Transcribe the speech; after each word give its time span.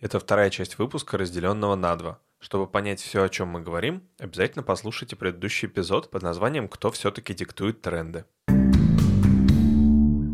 Это 0.00 0.20
вторая 0.20 0.48
часть 0.48 0.78
выпуска, 0.78 1.18
разделенного 1.18 1.74
на 1.74 1.96
два. 1.96 2.20
Чтобы 2.38 2.68
понять 2.68 3.00
все, 3.00 3.24
о 3.24 3.28
чем 3.28 3.48
мы 3.48 3.60
говорим, 3.60 4.04
обязательно 4.20 4.62
послушайте 4.62 5.16
предыдущий 5.16 5.66
эпизод 5.66 6.08
под 6.12 6.22
названием 6.22 6.68
«Кто 6.68 6.92
все-таки 6.92 7.34
диктует 7.34 7.82
тренды». 7.82 8.24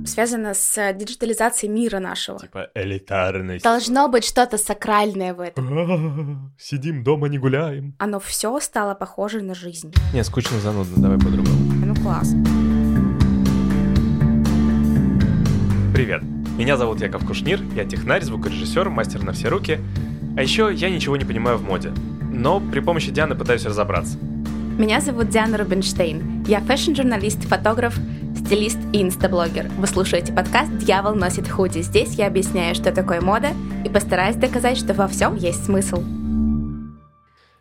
Связано 0.06 0.53
с 0.53 0.92
диджитализацией 0.92 1.72
мира 1.72 1.98
нашего. 1.98 2.38
Типа 2.40 2.69
элитарность. 2.74 3.64
Должно 3.64 4.08
быть 4.08 4.24
что-то 4.24 4.58
сакральное 4.58 5.32
в 5.32 5.40
этом. 5.40 6.53
Сидим 6.58 7.03
дома, 7.03 7.28
не 7.28 7.38
гуляем. 7.38 7.96
Оно 7.99 8.21
все 8.21 8.60
стало 8.60 8.94
похоже 8.94 9.40
на 9.40 9.54
жизнь. 9.54 9.94
Не, 10.12 10.22
скучно, 10.24 10.60
занудно, 10.60 11.03
давай 11.03 11.19
по-другому. 11.19 11.56
Ну 11.87 11.94
класс. 11.94 12.35
Привет, 15.94 16.23
меня 16.57 16.77
зовут 16.77 17.01
Яков 17.01 17.27
Кушнир, 17.27 17.61
я 17.75 17.84
технарь, 17.84 18.23
звукорежиссер, 18.23 18.89
мастер 18.89 19.25
на 19.25 19.33
все 19.33 19.48
руки. 19.48 19.80
А 20.37 20.43
еще 20.43 20.73
я 20.73 20.89
ничего 20.89 21.16
не 21.16 21.25
понимаю 21.25 21.59
в 21.59 21.65
моде. 21.65 21.93
Но 22.33 22.61
при 22.61 22.81
помощи 22.81 23.11
Дианы 23.11 23.35
пытаюсь 23.35 23.65
разобраться. 23.65 24.19
Меня 24.79 25.01
зовут 25.01 25.29
Диана 25.29 25.59
Рубинштейн. 25.59 26.45
Я 26.47 26.61
fashion-журналист, 26.61 27.45
фотограф, 27.45 27.97
стилист 28.37 28.79
и 28.93 29.03
инстаблогер. 29.03 29.69
Вы 29.79 29.87
слушаете 29.87 30.33
подкаст 30.33 30.77
«Дьявол 30.79 31.15
носит 31.15 31.48
худи». 31.48 31.81
Здесь 31.81 32.15
я 32.15 32.27
объясняю, 32.27 32.75
что 32.75 32.93
такое 32.93 33.21
мода, 33.21 33.48
и 33.84 33.89
постараюсь 33.89 34.37
доказать, 34.37 34.77
что 34.77 34.95
во 34.95 35.09
всем 35.09 35.37
есть 35.37 35.65
смысл. 35.65 36.03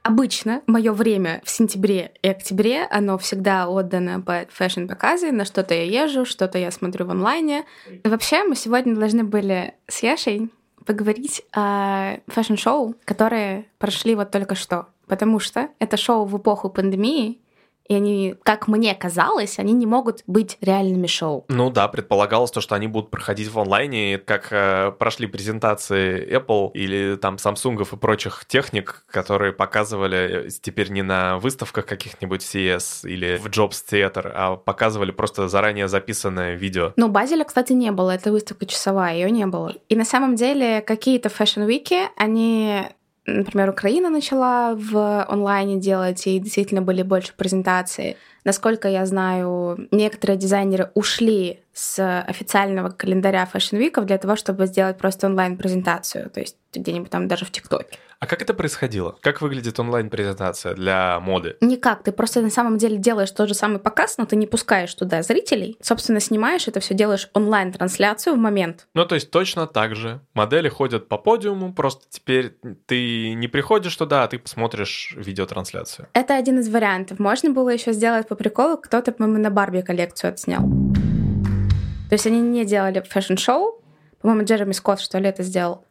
Обычно 0.03 0.61
мое 0.67 0.91
время 0.91 1.41
в 1.45 1.49
сентябре 1.49 2.11
и 2.21 2.27
октябре, 2.27 2.85
оно 2.91 3.17
всегда 3.17 3.69
отдано 3.69 4.19
под 4.19 4.51
fashion-показы. 4.51 5.31
На 5.31 5.45
что-то 5.45 5.73
я 5.73 6.03
езжу, 6.03 6.25
что-то 6.25 6.57
я 6.57 6.71
смотрю 6.71 7.05
в 7.05 7.11
онлайне. 7.11 7.63
И 8.03 8.07
вообще 8.09 8.43
мы 8.43 8.55
сегодня 8.55 8.95
должны 8.95 9.23
были 9.23 9.75
с 9.87 10.03
Яшей 10.03 10.49
поговорить 10.85 11.43
о 11.53 12.17
fashion-шоу, 12.27 12.95
которые 13.05 13.65
прошли 13.77 14.15
вот 14.15 14.29
только 14.31 14.55
что. 14.55 14.87
Потому 15.07 15.39
что 15.39 15.69
это 15.79 15.95
шоу 15.95 16.25
в 16.25 16.37
эпоху 16.37 16.69
пандемии, 16.69 17.39
и 17.87 17.95
они, 17.95 18.35
как 18.43 18.67
мне 18.67 18.95
казалось, 18.95 19.59
они 19.59 19.73
не 19.73 19.85
могут 19.85 20.23
быть 20.27 20.57
реальными 20.61 21.07
шоу. 21.07 21.45
Ну 21.49 21.69
да, 21.69 21.87
предполагалось 21.87 22.51
то, 22.51 22.61
что 22.61 22.75
они 22.75 22.87
будут 22.87 23.11
проходить 23.11 23.49
в 23.51 23.59
онлайне, 23.59 24.17
как 24.17 24.47
э, 24.51 24.91
прошли 24.91 25.27
презентации 25.27 26.25
Apple 26.37 26.71
или 26.73 27.17
там 27.17 27.35
Samsung 27.35 27.81
и 27.81 27.95
прочих 27.97 28.45
техник, 28.47 29.03
которые 29.07 29.51
показывали 29.51 30.47
э, 30.47 30.49
теперь 30.49 30.91
не 30.91 31.01
на 31.01 31.37
выставках 31.39 31.85
каких-нибудь 31.85 32.41
CES 32.41 33.07
или 33.07 33.37
в 33.37 33.47
Jobs 33.47 33.83
Theater, 33.89 34.31
а 34.33 34.55
показывали 34.55 35.11
просто 35.11 35.47
заранее 35.47 35.87
записанное 35.87 36.55
видео. 36.55 36.93
Ну, 36.95 37.09
Базеля, 37.09 37.43
кстати, 37.43 37.73
не 37.73 37.91
было, 37.91 38.11
это 38.11 38.31
выставка 38.31 38.65
часовая, 38.65 39.15
ее 39.15 39.31
не 39.31 39.45
было. 39.45 39.73
И 39.89 39.95
на 39.95 40.05
самом 40.05 40.35
деле 40.35 40.81
какие-то 40.81 41.29
fashion 41.29 41.71
week 41.71 41.95
и, 41.95 42.07
они 42.17 42.83
например, 43.25 43.69
Украина 43.69 44.09
начала 44.09 44.75
в 44.75 45.23
онлайне 45.23 45.77
делать, 45.79 46.25
и 46.27 46.39
действительно 46.39 46.81
были 46.81 47.01
больше 47.01 47.33
презентаций. 47.35 48.17
Насколько 48.43 48.89
я 48.89 49.05
знаю, 49.05 49.87
некоторые 49.91 50.37
дизайнеры 50.37 50.91
ушли 50.93 51.61
с 51.73 52.21
официального 52.21 52.89
календаря 52.89 53.47
Week 53.53 54.03
для 54.05 54.17
того, 54.17 54.35
чтобы 54.35 54.67
сделать 54.67 54.97
просто 54.97 55.27
онлайн-презентацию, 55.27 56.29
то 56.29 56.39
есть 56.39 56.57
где-нибудь 56.73 57.09
там 57.09 57.27
даже 57.27 57.45
в 57.45 57.51
ТикТоке. 57.51 57.97
А 58.23 58.25
как 58.25 58.41
это 58.41 58.53
происходило? 58.53 59.17
Как 59.19 59.41
выглядит 59.41 59.77
онлайн-презентация 59.81 60.75
для 60.75 61.19
моды? 61.19 61.57
Никак. 61.59 62.03
Ты 62.03 62.13
просто 62.13 62.39
на 62.39 62.49
самом 62.49 62.77
деле 62.77 62.95
делаешь 62.95 63.29
тот 63.29 63.49
же 63.49 63.53
самый 63.53 63.79
показ, 63.79 64.17
но 64.17 64.25
ты 64.25 64.37
не 64.37 64.47
пускаешь 64.47 64.93
туда 64.95 65.21
зрителей. 65.23 65.75
Собственно, 65.81 66.21
снимаешь 66.21 66.69
это 66.69 66.79
все, 66.79 66.93
делаешь 66.93 67.29
онлайн-трансляцию 67.33 68.35
в 68.35 68.37
момент. 68.37 68.87
Ну, 68.93 69.03
то 69.03 69.15
есть 69.15 69.29
точно 69.29 69.67
так 69.67 69.97
же. 69.97 70.21
Модели 70.35 70.69
ходят 70.69 71.09
по 71.09 71.17
подиуму, 71.17 71.73
просто 71.73 72.05
теперь 72.09 72.55
ты 72.85 73.33
не 73.33 73.49
приходишь 73.49 73.97
туда, 73.97 74.23
а 74.23 74.29
ты 74.29 74.39
посмотришь 74.39 75.13
видеотрансляцию. 75.17 76.07
Это 76.13 76.37
один 76.37 76.59
из 76.59 76.69
вариантов. 76.69 77.19
Можно 77.19 77.49
было 77.49 77.71
еще 77.71 77.91
сделать 77.91 78.29
по 78.29 78.35
приколу, 78.35 78.77
кто-то, 78.77 79.11
по-моему, 79.11 79.43
на 79.43 79.49
Барби 79.49 79.81
коллекцию 79.81 80.31
отснял. 80.31 80.61
То 80.61 82.13
есть 82.13 82.25
они 82.25 82.39
не 82.39 82.63
делали 82.63 83.01
fashion-шоу. 83.01 83.81
По-моему, 84.21 84.45
Джереми 84.45 84.71
Скотт, 84.71 85.01
что 85.01 85.19
ли, 85.19 85.27
это 85.27 85.43
сделал. 85.43 85.83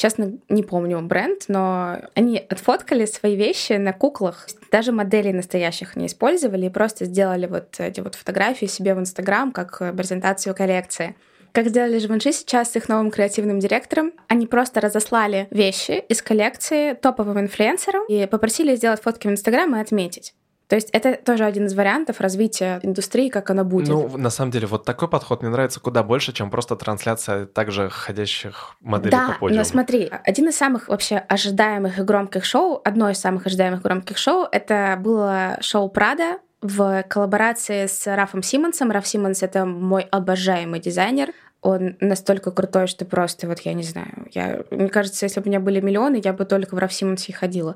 Честно, 0.00 0.32
не 0.48 0.62
помню 0.62 1.02
бренд, 1.02 1.44
но 1.48 1.98
они 2.14 2.38
отфоткали 2.38 3.04
свои 3.04 3.36
вещи 3.36 3.74
на 3.74 3.92
куклах. 3.92 4.48
Даже 4.72 4.92
моделей 4.92 5.34
настоящих 5.34 5.94
не 5.94 6.06
использовали 6.06 6.64
и 6.64 6.70
просто 6.70 7.04
сделали 7.04 7.46
вот 7.46 7.78
эти 7.78 8.00
вот 8.00 8.14
фотографии 8.14 8.64
себе 8.64 8.94
в 8.94 8.98
Инстаграм 8.98 9.52
как 9.52 9.76
презентацию 9.94 10.54
коллекции. 10.54 11.16
Как 11.52 11.68
сделали 11.68 11.98
Живанши 11.98 12.32
сейчас 12.32 12.72
с 12.72 12.76
их 12.76 12.88
новым 12.88 13.10
креативным 13.10 13.58
директором, 13.58 14.12
они 14.26 14.46
просто 14.46 14.80
разослали 14.80 15.48
вещи 15.50 16.02
из 16.08 16.22
коллекции 16.22 16.94
топовым 16.94 17.38
инфлюенсерам 17.38 18.06
и 18.08 18.24
попросили 18.24 18.76
сделать 18.76 19.02
фотки 19.02 19.26
в 19.26 19.30
Инстаграм 19.30 19.76
и 19.76 19.80
отметить. 19.80 20.32
То 20.70 20.76
есть 20.76 20.88
это 20.92 21.16
тоже 21.16 21.44
один 21.44 21.66
из 21.66 21.74
вариантов 21.74 22.20
развития 22.20 22.78
индустрии, 22.84 23.28
как 23.28 23.50
она 23.50 23.64
будет. 23.64 23.88
Ну, 23.88 24.16
на 24.16 24.30
самом 24.30 24.52
деле, 24.52 24.68
вот 24.68 24.84
такой 24.84 25.08
подход 25.08 25.42
мне 25.42 25.50
нравится 25.50 25.80
куда 25.80 26.04
больше, 26.04 26.32
чем 26.32 26.48
просто 26.48 26.76
трансляция 26.76 27.46
также 27.46 27.90
ходящих 27.90 28.76
моделей 28.78 29.10
да, 29.10 29.26
по 29.32 29.40
подиуму. 29.40 29.58
но 29.58 29.64
смотри, 29.64 30.08
один 30.22 30.48
из 30.48 30.56
самых 30.56 30.86
вообще 30.86 31.16
ожидаемых 31.16 31.98
и 31.98 32.02
громких 32.02 32.44
шоу, 32.44 32.80
одно 32.84 33.10
из 33.10 33.18
самых 33.18 33.46
ожидаемых 33.46 33.82
громких 33.82 34.16
шоу, 34.16 34.46
это 34.52 34.96
было 34.96 35.58
шоу 35.60 35.88
Прада 35.88 36.38
в 36.62 37.02
коллаборации 37.08 37.86
с 37.86 38.06
Рафом 38.06 38.44
Симмонсом. 38.44 38.92
Раф 38.92 39.08
Симмонс— 39.08 39.42
это 39.42 39.64
мой 39.64 40.02
обожаемый 40.02 40.78
дизайнер. 40.78 41.30
Он 41.62 41.96
настолько 41.98 42.52
крутой, 42.52 42.86
что 42.86 43.04
просто, 43.04 43.48
вот 43.48 43.58
я 43.60 43.72
не 43.74 43.82
знаю, 43.82 44.28
я, 44.30 44.62
мне 44.70 44.88
кажется, 44.88 45.26
если 45.26 45.40
бы 45.40 45.46
у 45.46 45.48
меня 45.48 45.58
были 45.58 45.80
миллионы, 45.80 46.20
я 46.22 46.32
бы 46.32 46.44
только 46.44 46.76
в 46.76 46.78
Раф 46.78 46.92
Симмонсе 46.92 47.32
ходила. 47.32 47.74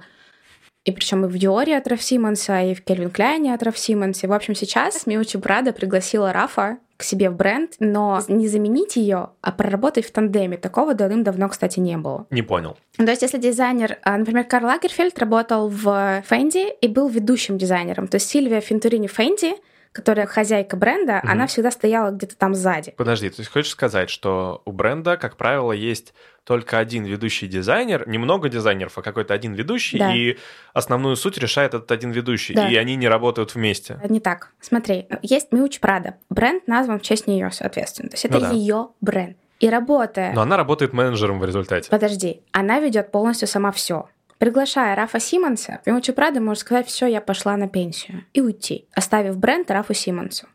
И 0.84 0.92
причем 0.92 1.24
и 1.24 1.28
в 1.28 1.38
Диоре 1.38 1.76
от 1.76 1.88
Раф 1.88 2.02
Симмонса, 2.02 2.60
и 2.62 2.74
в 2.74 2.84
Кельвин 2.84 3.10
Кляйне 3.10 3.54
от 3.54 3.62
Раф 3.62 3.78
Симмонса. 3.78 4.28
В 4.28 4.32
общем, 4.32 4.54
сейчас 4.54 5.06
Миучи 5.06 5.38
Прада 5.38 5.72
пригласила 5.72 6.32
Рафа 6.32 6.78
к 6.96 7.02
себе 7.02 7.30
в 7.30 7.36
бренд, 7.36 7.72
но 7.80 8.20
не 8.28 8.48
заменить 8.48 8.96
ее, 8.96 9.30
а 9.40 9.52
проработать 9.52 10.06
в 10.06 10.12
тандеме. 10.12 10.56
Такого 10.56 10.94
давным-давно, 10.94 11.48
кстати, 11.48 11.80
не 11.80 11.96
было. 11.96 12.26
Не 12.30 12.42
понял. 12.42 12.76
То 12.96 13.04
есть, 13.04 13.22
если 13.22 13.38
дизайнер, 13.38 13.98
а, 14.02 14.16
например, 14.16 14.44
Карл 14.44 14.66
Лагерфельд 14.66 15.18
работал 15.18 15.68
в 15.68 16.22
Фенди 16.28 16.70
и 16.80 16.86
был 16.86 17.08
ведущим 17.08 17.58
дизайнером, 17.58 18.06
то 18.06 18.16
есть 18.16 18.28
Сильвия 18.28 18.60
Финтурини 18.60 19.08
Фенди 19.08 19.54
которая 19.94 20.26
хозяйка 20.26 20.76
бренда, 20.76 21.20
угу. 21.22 21.32
она 21.32 21.46
всегда 21.46 21.70
стояла 21.70 22.10
где-то 22.10 22.36
там 22.36 22.52
сзади. 22.54 22.92
Подожди, 22.96 23.30
то 23.30 23.40
есть 23.40 23.50
хочешь 23.50 23.70
сказать, 23.70 24.10
что 24.10 24.60
у 24.64 24.72
бренда, 24.72 25.16
как 25.16 25.36
правило, 25.36 25.70
есть 25.70 26.14
только 26.42 26.78
один 26.78 27.04
ведущий 27.04 27.46
дизайнер, 27.46 28.06
немного 28.08 28.48
дизайнеров, 28.48 28.98
а 28.98 29.02
какой-то 29.02 29.32
один 29.32 29.54
ведущий, 29.54 29.98
да. 29.98 30.12
и 30.12 30.36
основную 30.72 31.14
суть 31.14 31.38
решает 31.38 31.74
этот 31.74 31.90
один 31.92 32.10
ведущий, 32.10 32.54
да. 32.54 32.68
и 32.68 32.74
они 32.74 32.96
не 32.96 33.08
работают 33.08 33.54
вместе. 33.54 34.00
Не 34.08 34.18
так. 34.18 34.50
Смотри, 34.60 35.06
есть 35.22 35.52
Миуч 35.52 35.78
Прада. 35.78 36.16
Бренд 36.28 36.66
назван 36.66 36.98
в 36.98 37.02
честь 37.02 37.28
нее, 37.28 37.50
соответственно. 37.52 38.08
То 38.10 38.14
есть 38.14 38.24
это 38.24 38.40
ну, 38.40 38.40
да. 38.40 38.50
ее 38.50 38.88
бренд. 39.00 39.36
И 39.60 39.70
работая... 39.70 40.32
Но 40.34 40.42
она 40.42 40.56
работает 40.56 40.92
менеджером 40.92 41.38
в 41.38 41.44
результате. 41.44 41.88
Подожди, 41.88 42.42
она 42.50 42.80
ведет 42.80 43.12
полностью 43.12 43.46
сама 43.46 43.70
все. 43.70 44.08
Приглашая 44.44 44.94
Рафа 44.94 45.20
Симмонса, 45.20 45.80
Миучи 45.86 46.12
Прада 46.12 46.38
может 46.38 46.60
сказать, 46.60 46.86
все, 46.86 47.06
я 47.06 47.22
пошла 47.22 47.56
на 47.56 47.66
пенсию, 47.66 48.24
и 48.34 48.42
уйти, 48.42 48.86
оставив 48.92 49.38
бренд 49.38 49.70
Рафу 49.70 49.94
Симмонсу. 49.94 50.46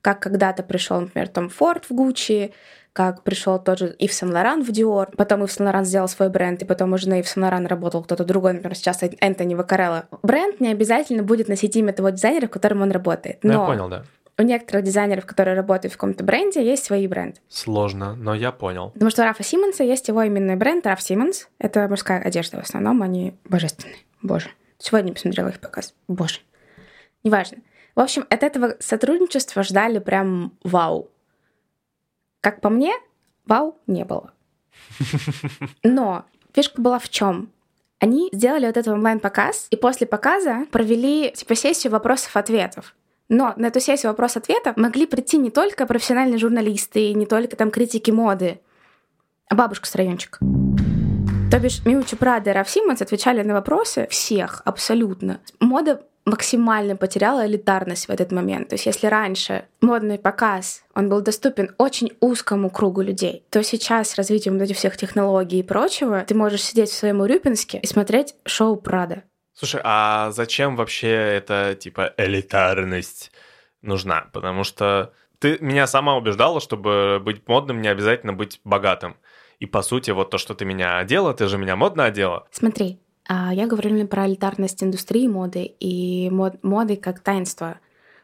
Как 0.00 0.18
когда-то 0.20 0.62
пришел, 0.62 0.98
например, 0.98 1.28
Том 1.28 1.50
Форд 1.50 1.84
в 1.84 1.92
Гуччи, 1.92 2.54
как 2.94 3.22
пришел 3.22 3.58
тот 3.58 3.80
же 3.80 3.94
Ив 3.98 4.14
Сен 4.14 4.32
Лоран 4.32 4.62
в 4.62 4.72
Диор, 4.72 5.10
потом 5.18 5.44
Ив 5.44 5.52
Сен 5.52 5.66
Лоран 5.66 5.84
сделал 5.84 6.08
свой 6.08 6.30
бренд, 6.30 6.62
и 6.62 6.64
потом 6.64 6.94
уже 6.94 7.06
на 7.10 7.20
Ив 7.20 7.28
Сен 7.28 7.44
Лоран 7.44 7.66
работал 7.66 8.02
кто-то 8.02 8.24
другой, 8.24 8.54
например, 8.54 8.74
сейчас 8.78 9.02
Энтони 9.20 9.54
Вакарелло. 9.54 10.06
Бренд 10.22 10.60
не 10.60 10.70
обязательно 10.70 11.22
будет 11.22 11.46
носить 11.46 11.76
имя 11.76 11.92
того 11.92 12.08
дизайнера, 12.08 12.46
в 12.46 12.50
котором 12.50 12.80
он 12.80 12.92
работает. 12.92 13.40
Но 13.42 13.52
ну, 13.52 13.60
я 13.60 13.66
понял, 13.66 13.88
да. 13.90 14.04
У 14.36 14.42
некоторых 14.42 14.84
дизайнеров, 14.84 15.26
которые 15.26 15.54
работают 15.54 15.92
в 15.92 15.96
каком-то 15.96 16.24
бренде, 16.24 16.64
есть 16.64 16.84
свои 16.84 17.06
бренды. 17.06 17.38
Сложно, 17.48 18.16
но 18.16 18.34
я 18.34 18.50
понял. 18.50 18.90
Потому 18.90 19.10
что 19.10 19.22
у 19.22 19.24
Рафа 19.24 19.44
Симмонса 19.44 19.84
есть 19.84 20.08
его 20.08 20.26
именной 20.26 20.56
бренд 20.56 20.86
Раф 20.86 21.00
Симмонс. 21.00 21.48
Это 21.58 21.86
мужская 21.88 22.20
одежда 22.20 22.58
в 22.58 22.64
основном, 22.64 23.02
они 23.02 23.34
божественные. 23.44 23.98
Боже. 24.22 24.50
Сегодня 24.78 25.12
посмотрела 25.12 25.48
их 25.48 25.60
показ. 25.60 25.94
Боже. 26.08 26.40
Неважно. 27.22 27.58
В 27.94 28.00
общем, 28.00 28.26
от 28.28 28.42
этого 28.42 28.74
сотрудничества 28.80 29.62
ждали 29.62 30.00
прям 30.00 30.52
вау. 30.64 31.10
Как 32.40 32.60
по 32.60 32.70
мне, 32.70 32.92
вау 33.46 33.78
не 33.86 34.04
было. 34.04 34.32
Но 35.84 36.24
фишка 36.52 36.80
была 36.80 36.98
в 36.98 37.08
чем? 37.08 37.50
Они 38.00 38.28
сделали 38.32 38.66
вот 38.66 38.76
этот 38.76 38.92
онлайн-показ, 38.92 39.68
и 39.70 39.76
после 39.76 40.06
показа 40.06 40.66
провели 40.72 41.30
типа 41.30 41.54
сессию 41.54 41.92
вопросов-ответов. 41.92 42.94
Но 43.28 43.54
на 43.56 43.66
эту 43.66 43.80
сессию 43.80 44.10
вопрос-ответов 44.10 44.76
могли 44.76 45.06
прийти 45.06 45.38
не 45.38 45.50
только 45.50 45.86
профессиональные 45.86 46.38
журналисты, 46.38 47.12
не 47.14 47.26
только 47.26 47.56
там 47.56 47.70
критики 47.70 48.10
моды, 48.10 48.60
а 49.48 49.54
бабушка 49.54 49.86
с 49.86 49.94
райончика. 49.94 50.38
То 51.50 51.58
бишь 51.60 51.84
Миучи 51.84 52.16
Прада 52.16 52.50
и 52.50 52.52
Раф 52.52 52.68
Симмонс 52.68 53.00
отвечали 53.00 53.42
на 53.42 53.54
вопросы 53.54 54.06
всех 54.10 54.62
абсолютно. 54.64 55.40
Мода 55.60 56.02
максимально 56.24 56.96
потеряла 56.96 57.46
элитарность 57.46 58.08
в 58.08 58.10
этот 58.10 58.32
момент. 58.32 58.68
То 58.68 58.74
есть 58.74 58.86
если 58.86 59.06
раньше 59.06 59.66
модный 59.80 60.18
показ, 60.18 60.82
он 60.94 61.08
был 61.08 61.20
доступен 61.20 61.74
очень 61.78 62.12
узкому 62.20 62.70
кругу 62.70 63.02
людей, 63.02 63.44
то 63.50 63.62
сейчас 63.62 64.10
с 64.10 64.16
развитием 64.16 64.54
вот 64.54 64.64
этих 64.64 64.76
всех 64.76 64.96
технологий 64.96 65.60
и 65.60 65.62
прочего 65.62 66.24
ты 66.26 66.34
можешь 66.34 66.62
сидеть 66.62 66.90
в 66.90 66.94
своем 66.94 67.20
Урюпинске 67.20 67.78
и 67.78 67.86
смотреть 67.86 68.34
шоу 68.44 68.76
Прада. 68.76 69.22
Слушай, 69.54 69.80
а 69.84 70.30
зачем 70.32 70.76
вообще 70.76 71.10
эта, 71.10 71.76
типа, 71.78 72.12
элитарность 72.16 73.30
нужна? 73.82 74.26
Потому 74.32 74.64
что 74.64 75.12
ты 75.38 75.58
меня 75.60 75.86
сама 75.86 76.16
убеждала, 76.16 76.60
чтобы 76.60 77.20
быть 77.24 77.46
модным, 77.46 77.80
не 77.80 77.88
обязательно 77.88 78.32
быть 78.32 78.60
богатым. 78.64 79.16
И 79.60 79.66
по 79.66 79.82
сути, 79.82 80.10
вот 80.10 80.30
то, 80.30 80.38
что 80.38 80.54
ты 80.54 80.64
меня 80.64 80.98
одела, 80.98 81.32
ты 81.34 81.46
же 81.46 81.56
меня 81.56 81.76
модно 81.76 82.04
одела. 82.04 82.46
Смотри, 82.50 82.98
а, 83.28 83.54
я 83.54 83.66
говорю 83.66 84.06
про 84.06 84.26
элитарность 84.26 84.82
индустрии 84.82 85.28
моды 85.28 85.64
и 85.78 86.28
мод, 86.30 86.62
моды 86.62 86.96
как 86.96 87.20
таинство. 87.20 87.78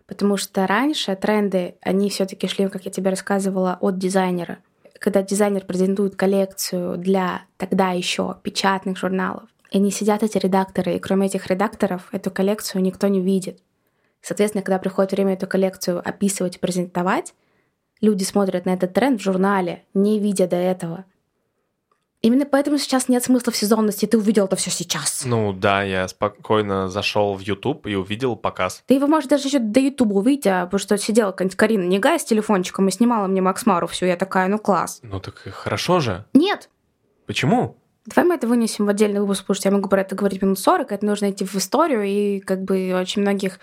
Потому 0.07 0.37
что 0.37 0.67
раньше 0.67 1.15
тренды, 1.15 1.77
они 1.83 2.11
все 2.11 2.27
таки 2.27 2.49
шли, 2.49 2.69
как 2.69 2.85
я 2.85 2.91
тебе 2.91 3.11
рассказывала, 3.11 3.79
от 3.81 3.97
дизайнера. 3.97 4.59
Когда 4.99 5.23
дизайнер 5.23 5.65
презентует 5.65 6.17
коллекцию 6.17 6.99
для 6.99 7.43
тогда 7.57 7.93
еще 7.93 8.37
печатных 8.43 8.99
журналов, 8.99 9.45
и 9.71 9.79
не 9.79 9.91
сидят 9.91 10.23
эти 10.23 10.39
редакторы, 10.39 10.97
и 10.97 10.99
кроме 10.99 11.27
этих 11.27 11.47
редакторов 11.47 12.09
эту 12.13 12.31
коллекцию 12.31 12.83
никто 12.83 13.09
не 13.09 13.21
видит. 13.21 13.63
Соответственно, 14.21 14.63
когда 14.63 14.79
приходит 14.79 15.13
время 15.13 15.35
эту 15.35 15.47
коллекцию 15.47 16.07
описывать 16.07 16.57
и 16.57 16.59
презентовать, 16.59 17.35
люди 18.01 18.25
смотрят 18.25 18.67
на 18.67 18.71
этот 18.75 18.93
тренд 18.93 19.21
в 19.21 19.25
журнале, 19.25 19.85
не 19.95 20.19
видя 20.19 20.47
до 20.47 20.57
этого. 20.57 21.05
Именно 22.23 22.45
поэтому 22.45 22.77
сейчас 22.77 23.09
нет 23.09 23.25
смысла 23.25 23.51
в 23.51 23.57
сезонности. 23.57 24.05
Ты 24.05 24.19
увидел 24.19 24.45
это 24.45 24.55
все 24.55 24.71
сейчас. 24.71 25.23
Ну 25.25 25.55
да, 25.55 25.83
я 25.83 26.07
спокойно 26.07 26.91
зашел 26.91 27.35
в 27.35 27.41
YouTube 27.41 27.87
и 27.87 27.95
увидел 27.95 28.37
показ. 28.37 28.83
Ты 28.87 28.95
его, 28.95 29.07
может, 29.07 29.31
даже 29.31 29.49
еще 29.49 29.59
до 29.59 29.81
YouTube 29.81 30.13
увидеть, 30.13 30.47
а, 30.47 30.67
потому 30.67 30.79
что 30.79 30.99
сидела 30.99 31.33
Карина 31.33 31.85
Негай 31.85 32.21
с 32.21 32.25
телефончиком 32.25 32.89
и 32.89 32.91
снимала 32.91 33.27
мне 33.27 33.41
Макс 33.41 33.65
Мару 33.65 33.87
всю. 33.87 34.05
Я 34.05 34.17
такая, 34.17 34.49
ну 34.49 34.59
класс. 34.59 35.01
Ну 35.03 35.19
так 35.19 35.35
хорошо 35.39 36.01
же. 36.01 36.27
Нет. 36.35 36.69
Почему? 37.25 37.80
Давай 38.15 38.29
мы 38.29 38.35
это 38.35 38.47
вынесем 38.49 38.87
в 38.87 38.89
отдельный 38.89 39.21
выпуск, 39.21 39.43
потому 39.43 39.55
что 39.55 39.69
я 39.69 39.75
могу 39.75 39.89
про 39.89 40.01
это 40.01 40.17
говорить 40.17 40.43
минут 40.43 40.59
40, 40.59 40.91
это 40.91 41.07
нужно 41.07 41.31
идти 41.31 41.45
в 41.45 41.55
историю, 41.55 42.03
и 42.03 42.41
как 42.41 42.63
бы 42.63 42.93
очень 42.95 43.23
многих 43.23 43.61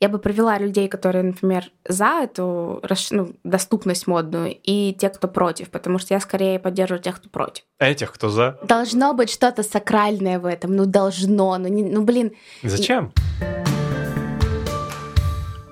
я 0.00 0.08
бы 0.08 0.18
привела 0.18 0.58
людей, 0.58 0.88
которые, 0.88 1.22
например, 1.22 1.70
за 1.88 2.22
эту 2.24 2.82
ну, 3.10 3.34
доступность 3.44 4.06
модную, 4.06 4.56
и 4.62 4.92
те, 4.92 5.08
кто 5.08 5.28
против, 5.28 5.70
потому 5.70 5.98
что 5.98 6.14
я 6.14 6.20
скорее 6.20 6.58
поддерживаю 6.58 7.02
тех, 7.02 7.16
кто 7.16 7.28
против. 7.28 7.64
А 7.78 7.88
этих, 7.88 8.12
кто 8.12 8.28
за? 8.28 8.58
Должно 8.62 9.12
быть 9.14 9.30
что-то 9.30 9.62
сакральное 9.62 10.38
в 10.38 10.46
этом, 10.46 10.74
ну 10.74 10.86
должно, 10.86 11.56
ну, 11.58 11.68
не, 11.68 11.84
ну 11.84 12.04
блин. 12.04 12.32
Зачем? 12.62 13.12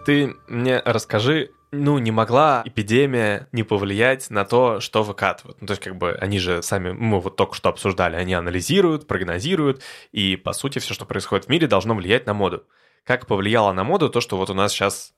Ты 0.07 0.35
мне 0.49 0.81
расскажи, 0.85 1.51
ну, 1.73 1.99
не 1.99 2.11
могла 2.11 2.63
эпидемия 2.65 3.49
не 3.53 3.63
повлиять 3.63 4.31
на 4.31 4.45
то, 4.45 4.81
что 4.81 5.03
выкатывают. 5.03 5.61
Ну, 5.61 5.67
то 5.67 5.73
есть, 5.73 5.83
как 5.83 5.97
бы, 5.97 6.13
они 6.13 6.39
же 6.39 6.63
сами, 6.63 6.93
мы 6.93 7.21
вот 7.21 7.37
только 7.37 7.55
что 7.55 7.71
обсуждали, 7.71 8.17
они 8.17 8.35
анализируют, 8.35 9.07
прогнозируют, 9.07 9.83
и, 10.13 10.37
по 10.37 10.53
сути, 10.53 10.79
все, 10.79 10.95
что 10.95 11.07
происходит 11.07 11.47
в 11.47 11.49
мире, 11.49 11.67
должно 11.67 11.95
влиять 11.95 12.27
на 12.27 12.35
моду 12.35 12.65
как 13.05 13.27
повлияло 13.27 13.73
на 13.73 13.85
моду 13.85 14.09
то, 14.09 14.21
что 14.21 14.37
вот 14.37 14.51
у 14.51 14.55
нас 14.55 14.73
сейчас 14.73 15.15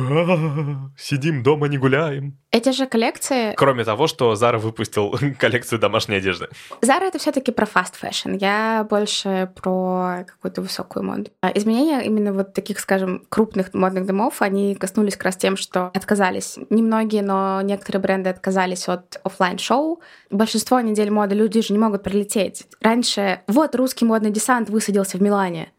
Сидим 0.98 1.42
дома, 1.42 1.68
не 1.68 1.78
гуляем. 1.78 2.38
Эти 2.50 2.70
же 2.70 2.86
коллекции... 2.86 3.54
Кроме 3.56 3.84
того, 3.84 4.06
что 4.06 4.34
Зара 4.34 4.58
выпустил 4.58 5.14
коллекцию 5.38 5.78
домашней 5.78 6.16
одежды. 6.16 6.48
Зара 6.82 7.04
это 7.04 7.18
все-таки 7.18 7.52
про 7.52 7.66
fast 7.66 7.94
fashion. 8.00 8.38
Я 8.40 8.86
больше 8.88 9.50
про 9.54 10.24
какую-то 10.26 10.62
высокую 10.62 11.04
моду. 11.04 11.30
А 11.42 11.50
изменения 11.54 12.00
именно 12.02 12.32
вот 12.32 12.54
таких, 12.54 12.80
скажем, 12.80 13.24
крупных 13.28 13.74
модных 13.74 14.06
домов, 14.06 14.42
они 14.42 14.74
коснулись 14.74 15.14
как 15.14 15.24
раз 15.24 15.36
тем, 15.36 15.56
что 15.56 15.86
отказались. 15.94 16.58
Немногие, 16.70 17.22
но 17.22 17.60
некоторые 17.62 18.00
бренды 18.00 18.30
отказались 18.30 18.88
от 18.88 19.20
офлайн 19.24 19.58
шоу 19.58 20.00
Большинство 20.30 20.80
недель 20.80 21.10
моды 21.10 21.34
люди 21.34 21.62
же 21.62 21.72
не 21.72 21.78
могут 21.78 22.02
прилететь. 22.02 22.66
Раньше 22.80 23.40
вот 23.46 23.74
русский 23.74 24.04
модный 24.04 24.30
десант 24.30 24.68
высадился 24.68 25.16
в 25.16 25.22
Милане. 25.22 25.72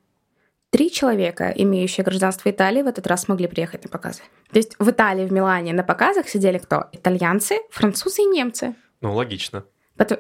Три 0.71 0.92
человека, 0.92 1.51
имеющие 1.56 2.04
гражданство 2.04 2.50
Италии, 2.50 2.83
в 2.83 2.88
этот 2.88 3.07
раз 3.07 3.24
смогли 3.24 3.48
приехать 3.48 3.83
на 3.83 3.89
показы. 3.89 4.21
То 4.51 4.57
есть 4.57 4.75
в 4.77 4.89
Италии, 4.89 5.25
в 5.25 5.31
Милане 5.31 5.74
на 5.74 5.83
показах 5.83 6.30
сидели 6.30 6.60
кто? 6.60 6.86
Итальянцы, 6.92 7.57
французы 7.71 8.21
и 8.21 8.25
немцы. 8.25 8.75
Ну, 9.01 9.13
логично. 9.13 9.63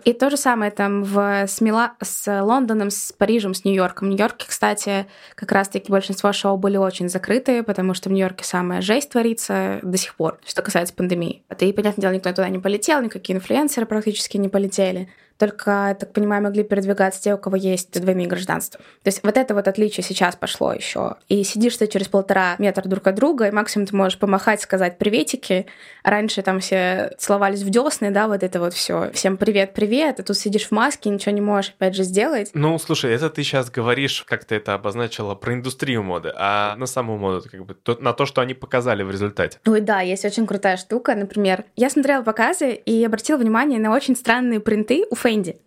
И 0.03 0.11
то 0.11 0.29
же 0.29 0.35
самое 0.35 0.71
там 0.71 1.03
в, 1.03 1.47
с, 1.47 1.61
Мила... 1.61 1.93
с 2.01 2.41
Лондоном, 2.41 2.89
с 2.89 3.13
Парижем, 3.13 3.53
с 3.53 3.63
Нью-Йорком. 3.63 4.07
В 4.07 4.11
Нью-Йорке, 4.11 4.45
кстати, 4.47 5.05
как 5.35 5.51
раз-таки 5.53 5.89
большинство 5.89 6.33
шоу 6.33 6.57
были 6.57 6.75
очень 6.75 7.07
закрытые, 7.07 7.63
потому 7.63 7.93
что 7.93 8.09
в 8.09 8.11
Нью-Йорке 8.11 8.43
самая 8.43 8.81
жесть 8.81 9.11
творится 9.11 9.79
до 9.81 9.97
сих 9.97 10.15
пор, 10.15 10.39
что 10.45 10.61
касается 10.61 10.93
пандемии. 10.93 11.43
И, 11.59 11.71
понятное 11.71 12.01
дело, 12.01 12.13
никто 12.13 12.29
туда 12.31 12.49
не 12.49 12.59
полетел, 12.59 13.01
никакие 13.01 13.37
инфлюенсеры 13.37 13.85
практически 13.85 14.35
не 14.35 14.49
полетели 14.49 15.09
только, 15.39 15.87
я 15.87 15.95
так 15.95 16.11
понимаю, 16.11 16.43
могли 16.43 16.63
передвигаться 16.63 17.21
те, 17.21 17.33
у 17.33 17.37
кого 17.37 17.55
есть 17.55 17.99
двойные 17.99 18.27
гражданства. 18.27 18.81
То 19.03 19.07
есть 19.07 19.23
вот 19.23 19.37
это 19.37 19.55
вот 19.55 19.69
отличие 19.69 20.03
сейчас 20.03 20.35
пошло 20.35 20.73
еще. 20.73 21.15
И 21.29 21.43
сидишь 21.45 21.77
ты 21.77 21.87
через 21.87 22.09
полтора 22.09 22.55
метра 22.59 22.87
друг 22.87 23.07
от 23.07 23.15
друга, 23.15 23.47
и 23.47 23.51
максимум 23.51 23.87
ты 23.87 23.95
можешь 23.95 24.19
помахать, 24.19 24.61
сказать 24.61 24.97
приветики. 24.97 25.65
Раньше 26.03 26.41
там 26.41 26.59
все 26.59 27.13
целовались 27.17 27.61
в 27.61 27.69
десны, 27.69 28.11
да, 28.11 28.27
вот 28.27 28.43
это 28.43 28.59
вот 28.59 28.73
все. 28.73 29.11
Всем 29.13 29.37
привет, 29.37 29.73
привет, 29.73 30.19
а 30.19 30.23
тут 30.23 30.37
сидишь 30.37 30.67
в 30.67 30.71
маске, 30.71 31.09
ничего 31.09 31.33
не 31.33 31.41
можешь 31.41 31.71
опять 31.71 31.95
же 31.95 32.03
сделать. 32.03 32.51
Ну, 32.53 32.77
слушай, 32.77 33.13
это 33.13 33.29
ты 33.29 33.43
сейчас 33.43 33.71
говоришь, 33.71 34.25
как 34.27 34.43
ты 34.43 34.55
это 34.55 34.73
обозначила, 34.73 35.35
про 35.35 35.53
индустрию 35.53 36.03
моды, 36.03 36.33
а 36.35 36.75
на 36.75 36.85
саму 36.85 37.17
моду, 37.17 37.47
как 37.49 37.65
бы, 37.65 37.75
то, 37.75 37.97
на 38.01 38.11
то, 38.11 38.25
что 38.25 38.41
они 38.41 38.53
показали 38.53 39.03
в 39.03 39.11
результате. 39.11 39.57
Ой, 39.65 39.79
да, 39.79 40.01
есть 40.01 40.25
очень 40.25 40.45
крутая 40.45 40.75
штука, 40.75 41.15
например, 41.15 41.63
я 41.77 41.89
смотрела 41.89 42.23
показы 42.23 42.73
и 42.73 43.05
обратила 43.05 43.37
внимание 43.37 43.79
на 43.79 43.93
очень 43.93 44.17
странные 44.17 44.59
принты 44.59 45.05
у 45.09 45.15
Фэнди. 45.29 45.57